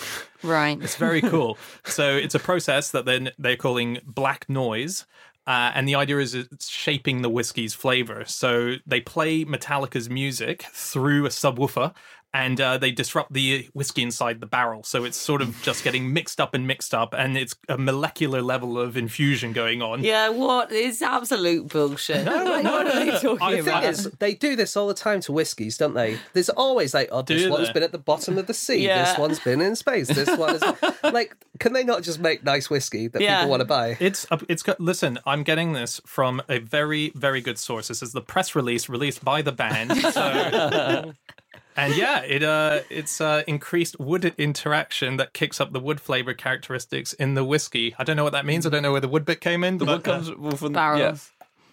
[0.43, 0.79] right.
[0.83, 1.57] It's very cool.
[1.85, 5.07] so it's a process that then they're calling black noise.
[5.49, 8.25] Uh, and the idea is it's shaping the whiskey's flavor.
[8.27, 11.95] So they play Metallica's music through a subwoofer
[12.37, 14.83] and uh, they disrupt the whiskey inside the barrel.
[14.83, 18.43] So it's sort of just getting mixed up and mixed up, and it's a molecular
[18.43, 20.05] level of infusion going on.
[20.05, 20.71] Yeah, what?
[20.71, 22.27] It's absolute bullshit.
[22.27, 23.85] what are they talking I The thing about?
[23.85, 26.19] is, they do this all the time to whiskies, don't they?
[26.35, 27.73] There's always like, oh, this Do one's they?
[27.75, 28.85] been at the bottom of the sea.
[28.85, 29.05] Yeah.
[29.05, 30.09] This one's been in space.
[30.09, 30.63] This one is
[31.05, 33.39] like, can they not just make nice whiskey that Yeah.
[33.41, 33.97] people want to buy?
[33.99, 35.19] It's a- it's listen.
[35.25, 37.89] I'm getting this from a very very good source.
[37.89, 39.97] This is the press release released by the band.
[39.97, 41.13] So
[41.77, 46.33] And yeah, it uh, it's uh, increased wood interaction that kicks up the wood flavor
[46.35, 47.95] characteristics in the whiskey.
[47.99, 48.67] I don't know what that means.
[48.67, 49.79] I don't know where the wood bit came in.
[49.79, 51.31] The but, wood comes well, from Barrels.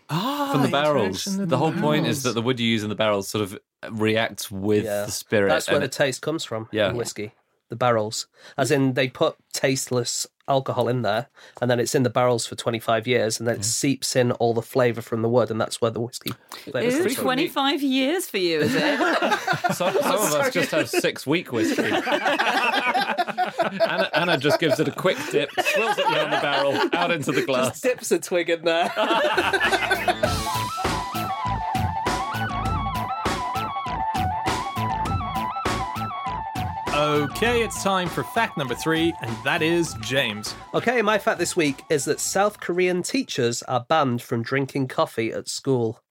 [0.09, 1.05] ah, from the barrels.
[1.25, 3.43] interaction in The whole point is that the wood you use in the barrels sort
[3.43, 3.57] of
[3.89, 5.05] reacts with Yeah.
[5.05, 5.49] the spirit.
[5.49, 6.89] That's where and the taste comes from Yeah.
[6.89, 7.31] in whiskey.
[7.73, 8.27] The barrels.
[8.55, 8.75] As mm.
[8.75, 11.25] in, they put tasteless alcohol in there,
[11.59, 13.65] and then it's in the barrels for 25 years, and then it mm.
[13.65, 16.99] seeps in all the flavour from the wood, and that's where the whiskey flavour Is
[16.99, 17.23] comes from.
[17.23, 18.99] 25 years for you, is it?
[19.73, 21.81] some, some of us just have six week whiskey.
[23.81, 27.31] Anna, Anna just gives it a quick dip, swirls it around the barrel, out into
[27.31, 27.81] the glass.
[27.81, 28.93] Dips a twig in there.
[37.13, 40.55] Okay, it's time for fact number three, and that is James.
[40.73, 45.31] okay, my fact this week is that South Korean teachers are banned from drinking coffee
[45.31, 46.01] at school.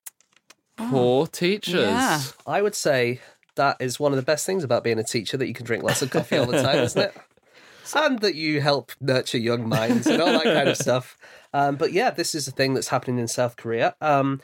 [0.77, 1.75] Poor teachers.
[1.75, 2.21] Yeah.
[2.47, 3.21] I would say
[3.57, 5.83] that is one of the best things about being a teacher that you can drink
[5.83, 7.17] lots of coffee all the time, isn't it?
[7.97, 11.19] And that you help nurture young minds and all that kind of stuff.
[11.53, 13.97] Um, but yeah, this is a thing that's happening in South Korea.
[14.01, 14.41] Um,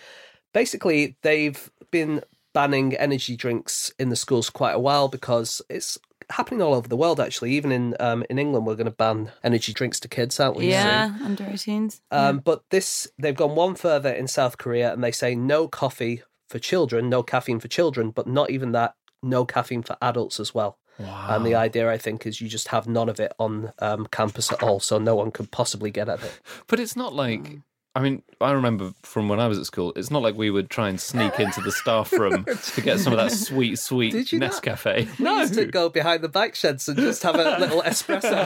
[0.52, 5.98] basically, they've been banning energy drinks in the schools quite a while because it's
[6.30, 7.20] happening all over the world.
[7.20, 10.56] Actually, even in um, in England, we're going to ban energy drinks to kids, aren't
[10.56, 10.64] we?
[10.64, 10.70] soon?
[10.70, 12.00] yeah, under 18s.
[12.10, 16.22] Um, But this, they've gone one further in South Korea and they say no coffee
[16.48, 20.54] for children, no caffeine for children, but not even that, no caffeine for adults as
[20.54, 20.78] well.
[20.98, 21.28] Wow.
[21.30, 24.50] And the idea, I think, is you just have none of it on um, campus
[24.50, 26.40] at all, so no one could possibly get at it.
[26.66, 27.60] But it's not like.
[27.98, 30.70] I mean, I remember from when I was at school, it's not like we would
[30.70, 34.30] try and sneak into the staff room to get some of that sweet, sweet Did
[34.30, 34.52] you not?
[34.52, 35.18] Nescafe.
[35.18, 38.38] We used to go behind the bike sheds and just have a little espresso.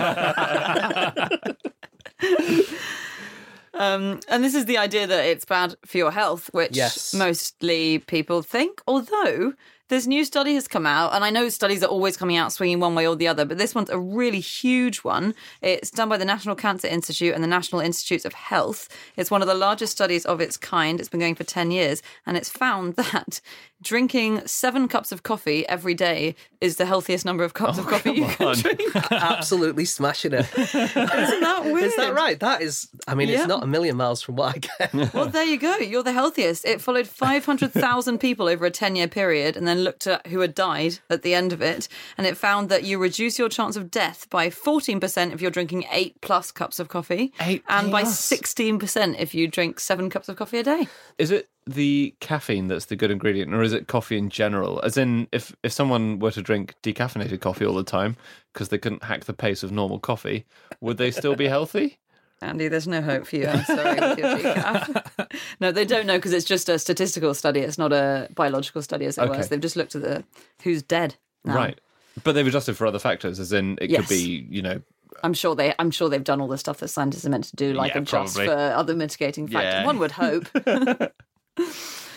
[3.75, 7.13] Um, and this is the idea that it's bad for your health, which Yes.
[7.15, 8.81] mostly people think.
[8.87, 9.55] Although
[9.93, 12.81] this new study has come out, and I know studies are always coming out swinging
[12.81, 15.35] one way or the other, but this one's a really huge one.
[15.61, 18.89] It's done by the National Cancer Institute and the National Institutes of Health.
[19.19, 20.99] It's one of the largest studies of its kind.
[20.99, 23.43] It's been going for 10 years, and it's found that
[23.83, 27.89] drinking seven cups of coffee every day is the healthiest number of cups oh, of
[27.89, 28.55] coffee you can on.
[28.55, 28.81] drink.
[29.11, 30.47] Absolutely smashing it.
[30.57, 31.83] Isn't that weird?
[31.93, 32.39] Is that right?
[32.39, 33.41] That is, I mean, Yeah.
[33.41, 35.13] it's not a million miles from what I get.
[35.13, 35.77] Well, there you go.
[35.79, 36.65] You're the healthiest.
[36.65, 40.55] It followed 500,000 people over a 10 year period and then looked at who had
[40.55, 41.89] died at the end of it.
[42.17, 45.85] And it found that you reduce your chance of death by 14% if you're drinking
[45.91, 47.33] eight plus cups of coffee.
[47.41, 50.89] Eight And by 16% if you drink seven cups of coffee a day.
[51.19, 54.81] Is it the caffeine that's the good ingredient, or is it coffee in general?
[54.83, 58.17] As in, if if someone were to drink decaffeinated coffee all the time
[58.53, 60.45] because they couldn't hack the pace of normal coffee,
[60.81, 61.99] would they still be healthy?
[62.43, 63.47] Andy, there's no hope for you.
[63.47, 65.29] I'm sorry with your
[65.61, 67.61] no, they don't know because it's just a statistical study.
[67.61, 69.39] It's not a biological study, as it Okay.
[69.39, 69.49] was.
[69.49, 70.25] They've just looked at the
[70.63, 71.15] who's dead.
[71.45, 71.55] now.
[71.55, 71.81] Right.
[72.25, 74.01] But they've adjusted for other factors, as in it Yes.
[74.01, 74.83] could be, you know,
[75.25, 75.73] I'm sure they.
[75.79, 78.01] I'm sure they've done all the stuff that scientists are meant to do, like Yeah,
[78.01, 78.53] adjust probably.
[78.53, 79.73] for other mitigating factors.
[79.73, 79.87] Yeah.
[79.87, 80.47] One would hope.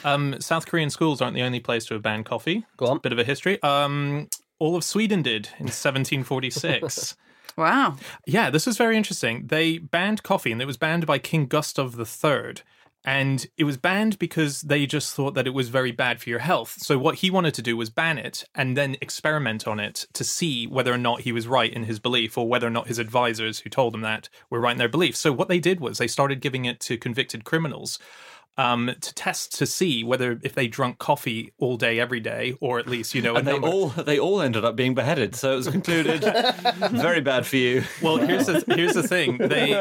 [0.03, 2.63] Um, South Korean schools aren't the only place to have banned coffee.
[2.77, 2.99] Go on.
[2.99, 3.59] Bit of a history.
[3.63, 4.27] Um,
[4.59, 7.15] all of Sweden did in 1746.
[7.57, 7.97] Wow.
[8.25, 9.47] Yeah, this was very interesting.
[9.47, 12.55] They banned coffee, and it was banned by King Gustav III.
[13.07, 16.39] And it was banned because they just thought that it was very bad for your
[16.39, 16.77] health.
[16.79, 20.23] So, what he wanted to do was ban it and then experiment on it to
[20.23, 22.97] see whether or not he was right in his belief or whether or not his
[22.97, 25.15] advisors who told him that were right in their belief.
[25.15, 27.99] So, what they did was they started giving it to convicted criminals
[28.57, 32.79] um, to test to see whether if they drunk coffee all day, every day, or
[32.79, 35.35] at least, you know, and they number- all they all ended up being beheaded.
[35.35, 36.21] So it was concluded
[36.91, 37.83] very bad for you.
[38.01, 39.37] Well, here's the here's the thing.
[39.37, 39.71] They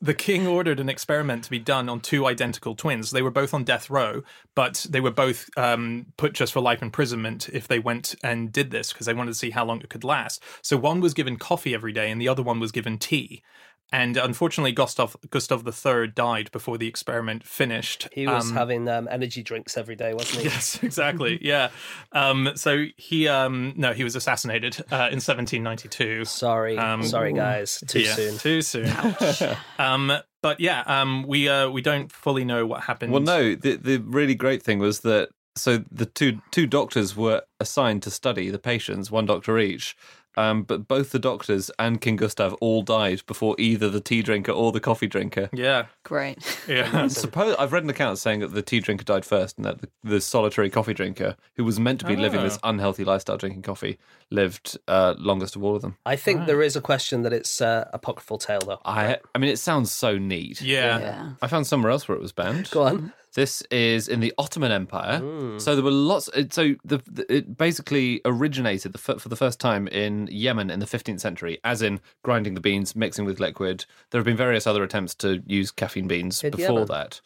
[0.00, 3.10] the king ordered an experiment to be done on two identical twins.
[3.10, 4.22] They were both on death row,
[4.54, 8.70] but they were both um, put just for life imprisonment if they went and did
[8.70, 10.42] this because they wanted to see how long it could last.
[10.62, 13.42] So one was given coffee every day, and the other one was given tea.
[13.90, 18.06] And unfortunately, Gustav Gustav III died before the experiment finished.
[18.12, 20.48] He was Um, having um, energy drinks every day, wasn't he?
[20.48, 21.38] Yes, exactly.
[21.42, 21.70] Yeah.
[22.12, 26.24] Um, so he, um, no, he was assassinated uh, in 1792.
[26.26, 27.82] Sorry, Um, sorry, guys.
[27.86, 28.38] Too Yeah, soon.
[28.38, 28.92] Too soon.
[29.78, 33.12] um, but yeah, um, we uh, we don't fully know what happened.
[33.12, 37.42] Well, no, the the really great thing was that so the two two doctors were
[37.58, 39.96] assigned to study the patients, one doctor each.
[40.38, 44.52] Um, but both the doctors and King Gustav all died before either the tea drinker
[44.52, 45.86] or the coffee drinker Yeah.
[46.04, 46.38] Great.
[46.68, 47.08] Yeah.
[47.08, 49.88] Suppose I've read an account saying that the tea drinker died first, and that the,
[50.04, 52.68] the solitary coffee drinker, who was meant to be living this Oh.
[52.70, 53.98] unhealthy lifestyle drinking coffee,
[54.30, 55.96] lived uh, longest of all of them.
[56.06, 58.80] I think there is a question that it's uh, apocryphal tale, though.
[58.84, 60.60] I, I mean, it sounds so neat.
[60.60, 60.98] Yeah.
[60.98, 61.30] Yeah.
[61.42, 62.70] I found somewhere else where it was banned.
[62.70, 63.12] Go on.
[63.38, 65.20] This is in the Ottoman Empire.
[65.60, 66.28] So there were lots.
[66.50, 70.86] So the, the it basically originated the, for the first time in Yemen in the
[70.86, 73.84] 15th century, as in grinding the beans, mixing with liquid.
[74.10, 76.86] There have been various other attempts to use caffeine beans In before Yemen?
[76.88, 77.20] that,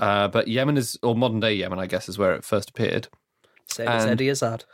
[0.00, 3.08] uh, but Yemen is, or modern day Yemen, I guess, is where it first appeared.
[3.66, 4.66] Same as Eddie Izzard.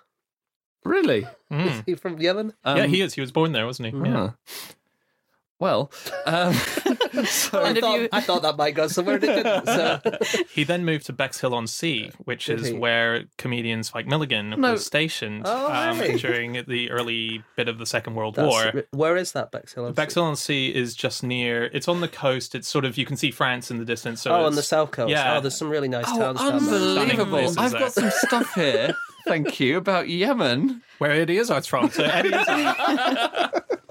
[0.85, 1.27] Really?
[1.51, 1.67] Mm.
[1.71, 2.53] Is he from Yemen?
[2.65, 3.15] Um, yeah, he is.
[3.15, 3.99] He was born there, wasn't he?
[3.99, 4.31] Yeah.
[4.31, 4.35] ah.
[5.59, 5.91] Well,
[6.27, 6.55] um,
[7.27, 9.67] so I thought, you- I thought that might go somewhere and it didn't.
[9.73, 10.45] So.
[10.55, 12.73] He then moved to Bexhill on Sea, which Did is he?
[12.75, 14.73] where comedians like Milligan No.
[14.73, 16.19] was stationed Oh, um, really?
[16.19, 18.85] during the early bit of the Second World That's- War.
[18.91, 19.85] Where is that, Bexhill?
[19.87, 19.95] on Sea?
[19.95, 21.65] Bexhill on Sea is just near.
[21.73, 22.55] It's on the coast.
[22.55, 24.23] It's sort of you can see France in the distance.
[24.23, 25.11] So oh, on the south coast.
[25.11, 25.37] Yeah.
[25.37, 26.75] Oh, there's some really nice oh, towns down there.
[26.75, 27.55] unbelievable!
[27.59, 27.81] I've there.
[27.81, 28.95] got some stuff here.
[29.27, 30.83] Thank you about Yemen.
[30.99, 31.91] where Eddie Izzard's from.
[31.91, 33.63] So Eddie Izzard.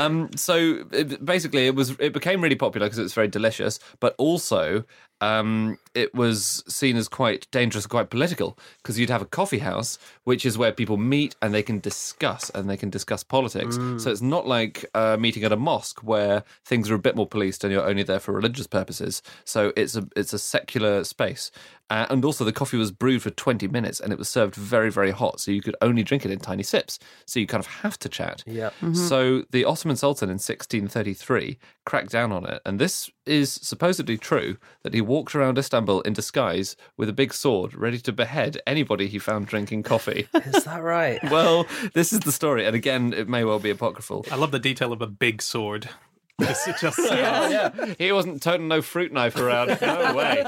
[0.00, 4.14] Um, so it, basically, it was it became really popular because it's very delicious, but
[4.18, 4.84] also
[5.20, 9.98] um, it was seen as quite dangerous, quite political, because you'd have a coffee house,
[10.24, 13.76] which is where people meet and they can discuss and they can discuss politics.
[13.98, 17.26] So it's not like uh, meeting at a mosque where things are a bit more
[17.26, 19.22] policed and you're only there for religious purposes.
[19.44, 21.50] So it's a it's a secular space.
[21.90, 24.92] Uh, and also, the coffee was brewed for 20 minutes and it was served very,
[24.92, 25.40] very hot.
[25.40, 27.00] So you could only drink it in tiny sips.
[27.26, 28.44] So you kind of have to chat.
[28.46, 28.70] Yeah.
[28.94, 34.56] So the Ottoman Sultan in 1633 cracked down on it, and this is supposedly true
[34.82, 39.06] that he walked around Istanbul in disguise with a big sword, ready to behead anybody
[39.08, 40.26] he found drinking coffee.
[40.34, 41.18] Is that right?
[41.30, 44.24] well, this is the story, and again, it may well be apocryphal.
[44.30, 45.88] I love the detail of a big sword.
[46.40, 47.10] Just, it just sounds-
[47.52, 49.76] yeah, he wasn't toting no fruit knife around.
[49.82, 50.42] No way.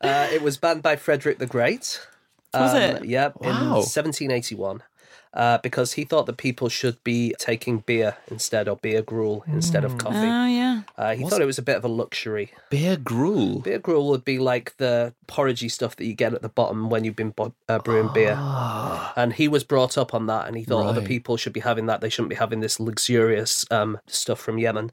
[0.00, 2.00] Uh, it was banned by Frederick the Great.
[2.54, 3.04] Was Um, it?
[3.04, 3.74] Yep, in Wow.
[3.82, 4.82] 1781.
[5.32, 9.84] Uh, because he thought that people should be taking beer instead, or beer gruel instead
[9.84, 10.16] of coffee.
[10.16, 10.82] Oh, yeah.
[10.98, 12.50] Uh, he thought it was a bit of a luxury.
[12.68, 13.60] Beer gruel.
[13.60, 17.04] Beer gruel would be like the porridgey stuff that you get at the bottom when
[17.04, 18.36] you've been bo- uh, brewing beer.
[19.16, 21.86] And he was brought up on that, and he thought other people should be having
[21.86, 22.00] that.
[22.00, 24.90] They shouldn't be having this luxurious um, stuff from Yemen.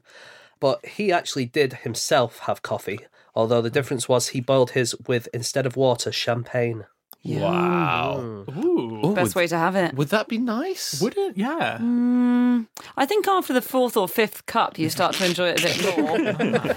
[0.60, 3.00] But he actually did himself have coffee,
[3.34, 6.84] although the difference was he boiled his with, instead of water, champagne.
[7.24, 8.20] Wow.
[8.20, 9.00] Ooh.
[9.06, 9.94] Ooh, Best would, way to have it.
[9.94, 11.00] would that be nice?
[11.00, 11.36] Would it?
[11.36, 11.78] Yeah.
[11.78, 15.64] Mm, I think after the fourth or fifth cup, you start to enjoy it a
[15.64, 15.98] bit
[16.64, 16.74] more.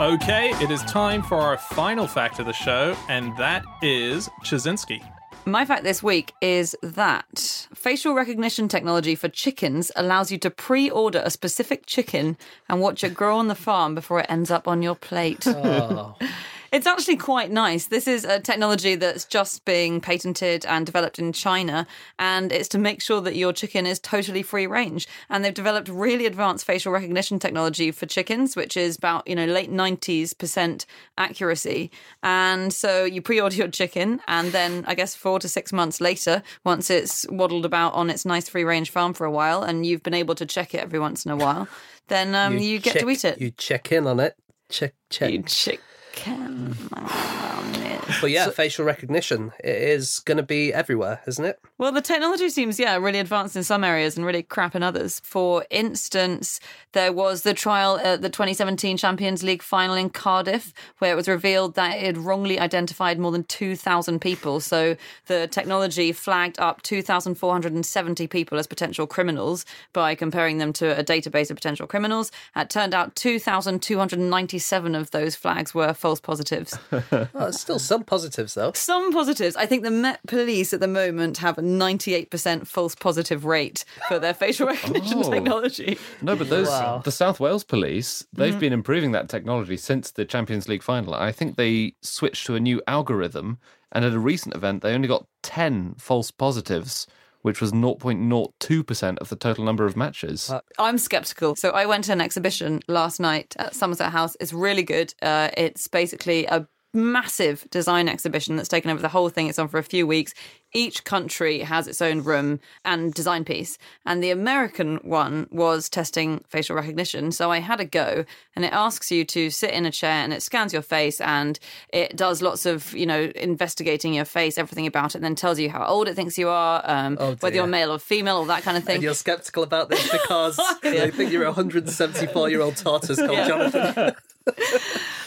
[0.00, 5.00] Okay, it is time for our final fact of the show, and that is Ptaszynski.
[5.46, 10.88] My fact this week is that facial recognition technology for chickens allows you to pre
[10.88, 14.66] order a specific chicken and watch it grow on the farm before it ends up
[14.66, 15.46] on your plate.
[15.46, 16.16] Oh,
[16.74, 17.86] It's actually quite nice.
[17.86, 21.86] This is a technology that's just being patented and developed in China,
[22.18, 25.06] and it's to make sure that your chicken is totally free range.
[25.30, 29.44] And they've developed really advanced facial recognition technology for chickens, which is about you know
[29.44, 30.84] late nineties percent
[31.16, 31.92] accuracy.
[32.24, 36.42] And so you pre-order your chicken, and then I guess four to six months later,
[36.64, 40.02] once it's waddled about on its nice free range farm for a while, and you've
[40.02, 41.68] been able to check it every once in a while,
[42.08, 43.40] then um, you, get check- to eat it.
[43.40, 44.34] You check in on it.
[44.70, 45.30] Check, check.
[45.30, 45.84] You chicken.
[46.26, 48.00] On it.
[48.20, 51.58] But yeah, facial recognition it is going to be everywhere, isn't it?
[51.78, 55.20] Well, the technology seems, yeah, really advanced in some areas and really crap in others.
[55.24, 56.60] For instance,
[56.92, 61.28] there was the trial at the 2017 Champions League final in Cardiff, where it was
[61.28, 64.60] revealed that it had wrongly identified more than 2,000 people.
[64.60, 64.96] So
[65.26, 71.50] the technology flagged up 2,470 people as potential criminals by comparing them to a database
[71.50, 72.30] of potential criminals.
[72.54, 76.78] It turned out 2,297 of those flags were false positives.
[77.32, 78.72] There's still some positives though.
[78.74, 79.56] Some positives.
[79.56, 84.18] I think the Met Police at the moment have a 98% false positive rate for
[84.18, 85.30] their facial recognition Oh.
[85.30, 85.96] technology.
[86.20, 87.00] No, but those Wow.
[87.02, 88.60] the South Wales police, they've Mm-hmm.
[88.60, 91.14] been improving that technology since the Champions League final.
[91.14, 93.56] I think they switched to a new algorithm
[93.90, 97.06] and at a recent event they only got 10 false positives,
[97.44, 100.50] which was 0.02% of the total number of matches.
[100.78, 101.54] I'm skeptical.
[101.56, 104.34] So I went to an exhibition last night at Somerset House.
[104.40, 105.12] It's really good.
[105.20, 109.48] Uh, it's basically a massive design exhibition that's taken over the whole thing.
[109.48, 110.32] It's on for a few weeks.
[110.74, 113.78] Each country has its own room and design piece.
[114.04, 117.30] And the American one was testing facial recognition.
[117.32, 118.24] So I had a go
[118.56, 121.58] and it asks you to sit in a chair and it scans your face and
[121.90, 125.60] it does lots of, you know, investigating your face, everything about it, and then tells
[125.60, 128.46] you how old it thinks you are, um, Oh, whether you're male or female, or
[128.46, 128.96] that kind of thing.
[128.96, 133.46] And you're skeptical about this because they think you're a 174 year old tortoise called
[133.46, 134.14] Jonathan.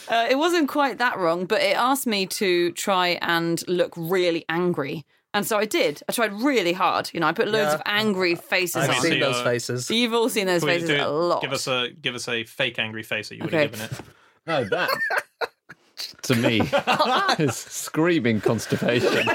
[0.10, 4.46] Uh, it wasn't quite that wrong, but it asked me to try and look really
[4.48, 5.06] angry.
[5.38, 6.02] And so I did.
[6.10, 7.12] I tried really hard.
[7.14, 7.76] You know, I put loads Yeah.
[7.76, 9.02] of angry faces I've on.
[9.02, 9.90] seen those faces.
[9.92, 11.02] You've all seen those Will you faces do it?
[11.02, 11.42] a lot.
[11.42, 13.64] Give us a give us a fake angry face that you would Okay.
[13.64, 13.92] have given it.
[14.48, 14.90] No, that
[16.24, 16.62] to me
[17.44, 19.26] is screaming constipation.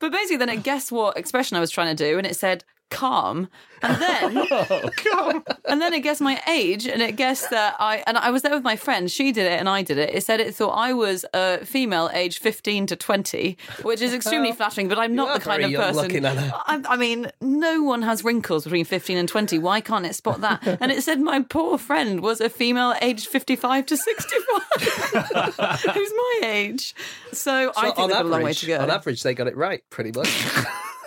[0.00, 2.64] But basically, then it guessed what expression I was trying to do, and it said
[2.90, 3.48] calm.
[3.80, 8.18] And then, oh, and then it guessed my age, and it guessed that I and
[8.18, 9.08] I was there with my friend.
[9.08, 10.12] She did it, and I did it.
[10.12, 14.50] It said it thought I was a female, aged fifteen to twenty, which is extremely
[14.58, 14.88] flattering.
[14.88, 16.26] But I'm not the kind of person.
[16.26, 19.58] I, I mean, no one has wrinkles between fifteen and twenty.
[19.58, 20.66] Why can't it spot that?
[20.80, 24.82] And it said my poor friend was a female, aged fifty-five to sixty-five,
[25.94, 26.96] who's my age.
[27.32, 28.80] So, I think they've got a long way to go.
[28.80, 30.28] On average, they got it right, pretty much.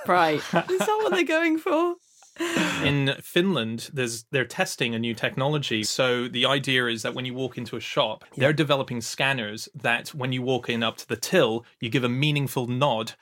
[0.08, 0.36] Right.
[0.70, 1.96] Is that what they're going for?
[2.84, 5.84] in Finland, there's they're testing a new technology.
[5.84, 10.10] So the idea is that when you walk into a shop, they're developing scanners that
[10.10, 13.14] when you walk in up to the till, you give a meaningful nod.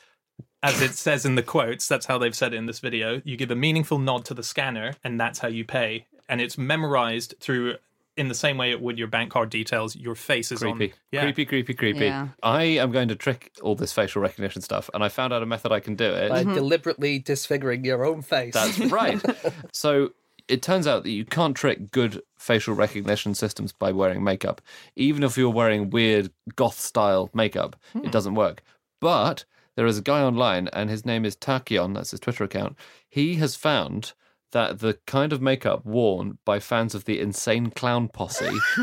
[0.61, 3.21] As it says in the quotes, that's how they've said it in this video.
[3.25, 6.07] You give a meaningful nod to the scanner, and that's how you pay.
[6.27, 7.75] And it's memorized through,
[8.17, 9.95] in the same way it would your bank card details.
[9.95, 10.91] Your face is Creepy.
[10.91, 10.97] on.
[11.11, 11.21] Yeah.
[11.21, 12.05] Creepy, creepy, creepy.
[12.05, 12.29] Yeah.
[12.43, 15.45] I am going to trick all this facial recognition stuff, and I found out a
[15.45, 16.29] method I can do it.
[16.29, 16.53] By mm-hmm.
[16.53, 18.53] deliberately disfiguring your own face.
[18.53, 19.21] That's right.
[19.71, 20.11] so
[20.49, 24.61] it turns out that you can't trick good facial recognition systems by wearing makeup.
[24.95, 28.09] Even if you're wearing weird goth style makeup, it hmm.
[28.09, 28.63] doesn't work.
[28.99, 29.45] But
[29.75, 32.75] there is a guy online, and his name is Takion, that's his Twitter account.
[33.07, 34.13] He has found
[34.51, 38.45] that the kind of makeup worn by fans of the Insane Clown Posse,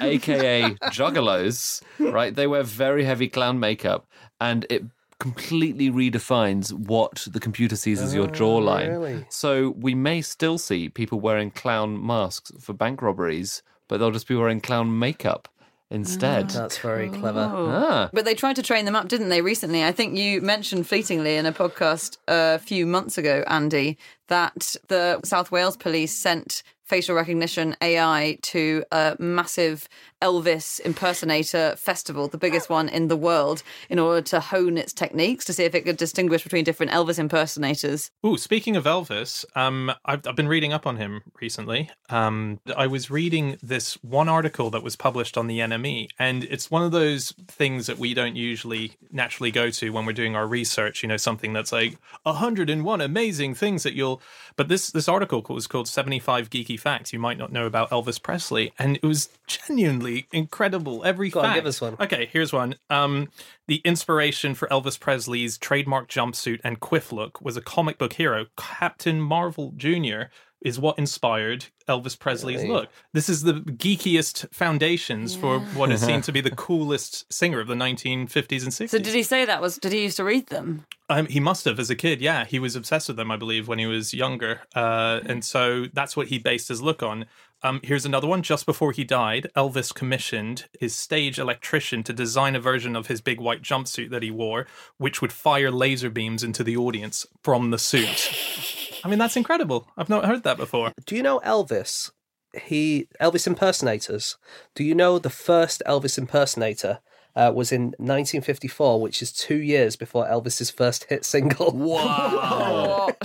[0.00, 2.34] aka Juggalos, right?
[2.34, 4.06] They wear very heavy clown makeup,
[4.40, 4.84] and it
[5.18, 8.88] completely redefines what the computer sees as your oh, jawline.
[8.88, 9.26] really?
[9.28, 14.28] So we may still see people wearing clown masks for bank robberies, but they'll just
[14.28, 15.48] be wearing clown makeup
[15.90, 16.50] instead.
[16.50, 17.50] That's very clever.
[17.52, 19.84] Ah, But they tried to train them up, didn't they, recently?
[19.84, 25.20] I think you mentioned fleetingly in a podcast a few months ago, Andy, that the
[25.24, 29.88] South Wales police sent facial recognition AI to a massive
[30.20, 35.44] Elvis impersonator festival, the biggest one in the world, in order to hone its techniques
[35.46, 38.10] to see if it could distinguish between different Elvis impersonators.
[38.26, 41.90] Ooh, speaking of Elvis, um, I've, I've been reading up on him recently.
[42.10, 46.72] Um, I was reading this one article that was published on the NME, and it's
[46.72, 50.46] one of those things that we don't usually naturally go to when we're doing our
[50.46, 51.04] research.
[51.04, 54.20] You know, something that's like 101 amazing things that you'll.
[54.56, 58.22] But this this article was called 75 Geeky Facts You Might Not Know About Elvis
[58.22, 61.04] Presley, and it was genuinely incredible.
[61.04, 61.56] Every Go on, fact.
[61.56, 61.96] give us one.
[62.00, 62.74] Okay, here's one.
[62.88, 63.28] Um,
[63.68, 68.46] the inspiration for Elvis Presley's trademark jumpsuit and quiff look was a comic book hero,
[68.56, 70.24] Captain Marvel Jr.
[70.62, 72.68] Is what inspired Elvis Presley's Really?
[72.68, 72.88] look.
[73.14, 77.66] This is the geekiest foundations for what is seen to be the coolest singer of
[77.66, 78.90] the 1950s and 60s.
[78.90, 79.78] So did he say that was?
[79.78, 80.84] Did he used to read them?
[81.08, 82.20] Um, he must have as a kid.
[82.20, 85.86] Yeah, he was obsessed with them, I believe, when he was younger, uh, and so
[85.92, 87.24] that's what he based his look on.
[87.62, 88.42] Um, here's another one.
[88.42, 93.20] Just before he died, Elvis commissioned his stage electrician to design a version of his
[93.20, 94.66] big white jumpsuit that he wore,
[94.98, 98.32] which would fire laser beams into the audience from the suit.
[99.04, 99.88] I mean, that's incredible.
[99.96, 100.92] I've not heard that before.
[101.06, 102.10] Do you know Elvis?
[102.52, 104.36] He Elvis impersonators.
[104.74, 107.00] Do you know the first Elvis impersonator
[107.36, 111.70] uh, was in 1954, which is two years before Elvis's first hit single.
[111.80, 113.20] What?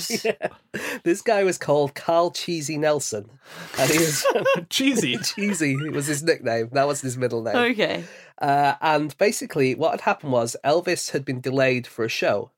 [1.04, 3.30] This guy was called Carl Cheesy Nelson,
[3.78, 4.26] and he was
[4.70, 5.18] Cheesy.
[5.18, 5.76] Cheesy.
[5.90, 6.70] Was his nickname?
[6.72, 7.56] That was his middle name.
[7.56, 8.04] Okay.
[8.40, 12.52] Uh, and basically, what had happened was Elvis had been delayed for a show.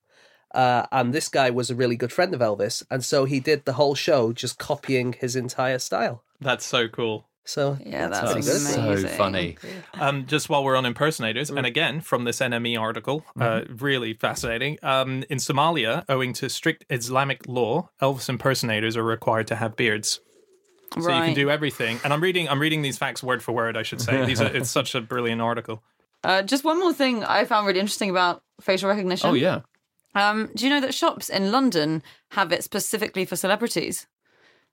[0.53, 2.83] Uh, and this guy was a really good friend of Elvis.
[2.89, 6.23] And so he did the whole show just copying his entire style.
[6.39, 7.27] That's so cool.
[7.47, 8.59] So Yeah, that's pretty good.
[8.59, 9.57] so funny.
[9.93, 14.77] Um, just while we're on impersonators, and again from this NME article, uh, really fascinating.
[14.83, 20.19] Um, in Somalia, owing to strict Islamic law, Elvis impersonators are required to have beards.
[20.95, 21.99] So you can do everything.
[22.03, 23.77] And I'm reading, I'm reading these facts word for word.
[23.77, 24.47] I should say these are.
[24.53, 25.83] It's such a brilliant article.
[26.23, 29.29] Uh, just one more thing I found really interesting about facial recognition.
[29.29, 29.61] Oh yeah.
[30.17, 32.01] Um, do you know that shops in London
[32.31, 34.07] have it specifically for celebrities?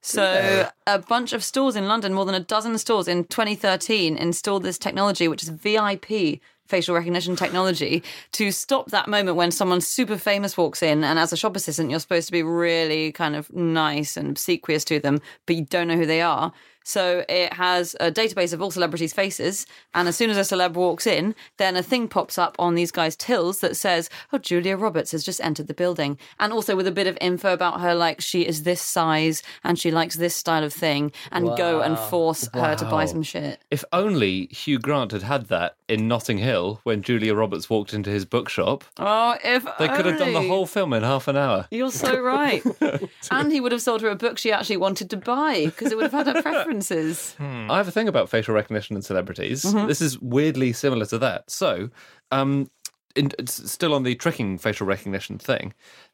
[0.01, 4.62] So, a bunch of stores in London, more than a dozen stores in 2013, installed
[4.62, 10.16] this technology, which is VIP facial recognition technology, to stop that moment when someone super
[10.16, 11.05] famous walks in.
[11.05, 14.84] And as a shop assistant, you're supposed to be really kind of nice and obsequious
[14.86, 16.53] to them, but you don't know who they are.
[16.85, 20.74] So it has a database of all celebrities' faces, and as soon as a celeb
[20.74, 24.76] walks in, then a thing pops up on these guys' tills that says, "Oh, Julia
[24.76, 27.95] Roberts has just entered the building," and also with a bit of info about her,
[27.95, 31.95] like she is this size and she likes this style of thing, and go and
[31.95, 32.01] Wow.
[32.11, 33.61] force her to buy some shit.
[33.70, 38.11] If only Hugh Grant had had that in Notting Hill when Julia Roberts walked into
[38.11, 38.85] his bookshop.
[38.99, 41.66] Oh, if They could have done the whole film in half an hour.
[41.70, 42.62] You're so right.
[43.30, 45.97] and he would have sold her a book she actually wanted to buy because it
[45.97, 46.43] would have had her
[46.83, 47.37] preferences.
[47.70, 49.62] I have a thing about facial recognition and celebrities.
[49.87, 51.51] This is weirdly similar to that.
[51.51, 51.91] So,
[52.31, 52.70] um,
[53.16, 55.72] in, it's still on the tricking facial recognition thing,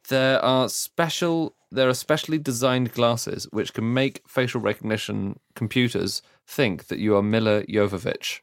[0.09, 6.89] there are special there are specially designed glasses which can make facial recognition computers think
[6.89, 8.41] that you are Milla Jovovich.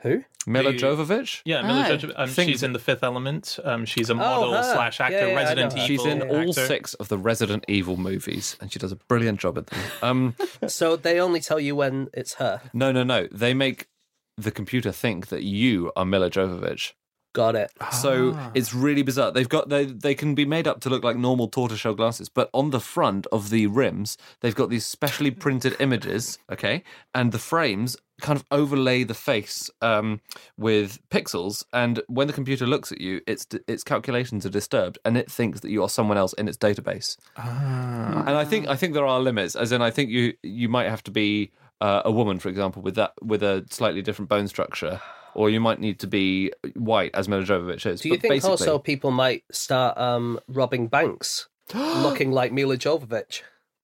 [0.00, 0.24] Who?
[0.46, 1.40] Milla The- Jovovich?
[1.44, 1.96] Yeah, Milla Oh.
[1.96, 3.58] Jovovich, um, she's in The Fifth Element.
[3.64, 4.62] Um, she's a model her.
[4.62, 5.72] slash actor, Yeah, yeah, Resident.
[5.72, 6.66] Evil She's in all actor.
[6.66, 9.80] six of the Resident Evil movies, and she does a brilliant job at them.
[10.02, 10.34] Um,
[10.68, 12.60] So they only tell you when it's her.
[12.72, 13.26] no, no, no.
[13.32, 13.88] They make
[14.36, 16.92] the computer think that you are Milla Jovovich.
[17.36, 17.70] Got it.
[17.92, 18.50] So Ah.
[18.54, 19.30] it's really bizarre.
[19.30, 22.48] They've got they they can be made up to look like normal tortoiseshell glasses, but
[22.54, 26.38] on the front of the rims, they've got these specially printed images.
[26.50, 26.82] Okay,
[27.14, 30.20] and the frames kind of overlay the face um,
[30.56, 31.62] with pixels.
[31.74, 35.60] And when the computer looks at you, its its calculations are disturbed, and it thinks
[35.60, 37.18] that you are someone else in its database.
[37.36, 38.24] Ah.
[38.26, 39.54] And I think I think there are limits.
[39.54, 42.80] As in, I think you you might have to be uh, a woman, for example,
[42.80, 45.00] with that with a slightly different bone structure.
[45.36, 48.00] Or you might need to be white, as Milla Jovovich is.
[48.00, 52.76] Do you But think basically- also people might start um, robbing banks looking like Milla
[52.78, 53.42] Jovovich?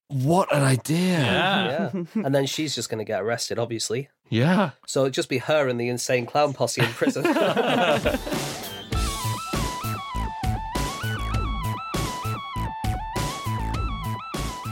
[0.09, 1.19] What an idea!
[1.19, 1.91] Yeah.
[1.95, 2.05] Yeah.
[2.25, 4.09] and then she's just going to get arrested, obviously.
[4.31, 4.71] Yeah.
[4.87, 7.23] So it'd just be her and the insane clown posse in prison.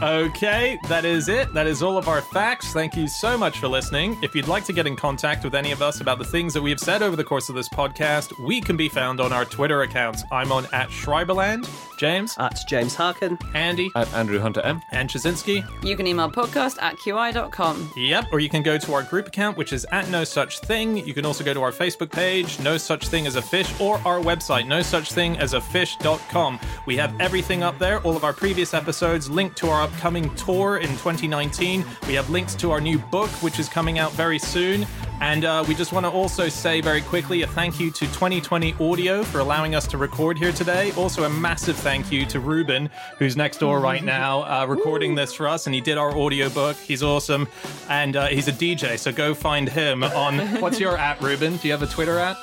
[0.02, 1.52] Okay, that is it.
[1.52, 2.72] That is all of our facts.
[2.72, 4.16] Thank you so much for listening.
[4.22, 6.62] If you'd like to get in contact with any of us about the things that
[6.62, 9.44] we have said over the course of this podcast, we can be found on our
[9.44, 10.24] Twitter accounts.
[10.32, 13.36] I'm on at Schreiberland, James, At James Harkin.
[13.52, 14.80] Andy, At Andrew Hunter M.
[14.90, 15.68] and Ptaszynski.
[15.84, 17.92] You can email podcast at qi.com.
[17.94, 20.96] Yep, or you can go to our group account, which is at No Such Thing.
[21.06, 23.96] You can also go to our Facebook page, No Such Thing as a Fish, or
[24.06, 26.58] our website, No Such Thing as a Fish.com.
[26.86, 30.78] We have everything up there, all of our previous episodes, linked to our upcoming tour
[30.78, 31.84] in 2019.
[32.06, 34.86] We have links to our new book, which is coming out very soon.
[35.20, 38.74] And uh, we just want to also say very quickly a thank you to 2020
[38.80, 40.92] Audio for allowing us to record here today.
[40.92, 42.88] Also, a massive thank you to Ruben,
[43.18, 45.66] who's next door right now, uh, recording this for us.
[45.66, 46.76] And he did our audiobook.
[46.76, 47.48] He's awesome.
[47.88, 48.98] And uh, he's a DJ.
[48.98, 51.56] So go find him on what's your at, Ruben?
[51.56, 52.36] Do you have a Twitter at?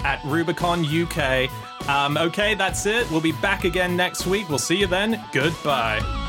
[0.00, 1.50] At Rubicon UK.
[1.88, 3.08] Um, okay, that's it.
[3.10, 4.48] We'll be back again next week.
[4.48, 5.22] We'll see you then.
[5.32, 6.26] Goodbye.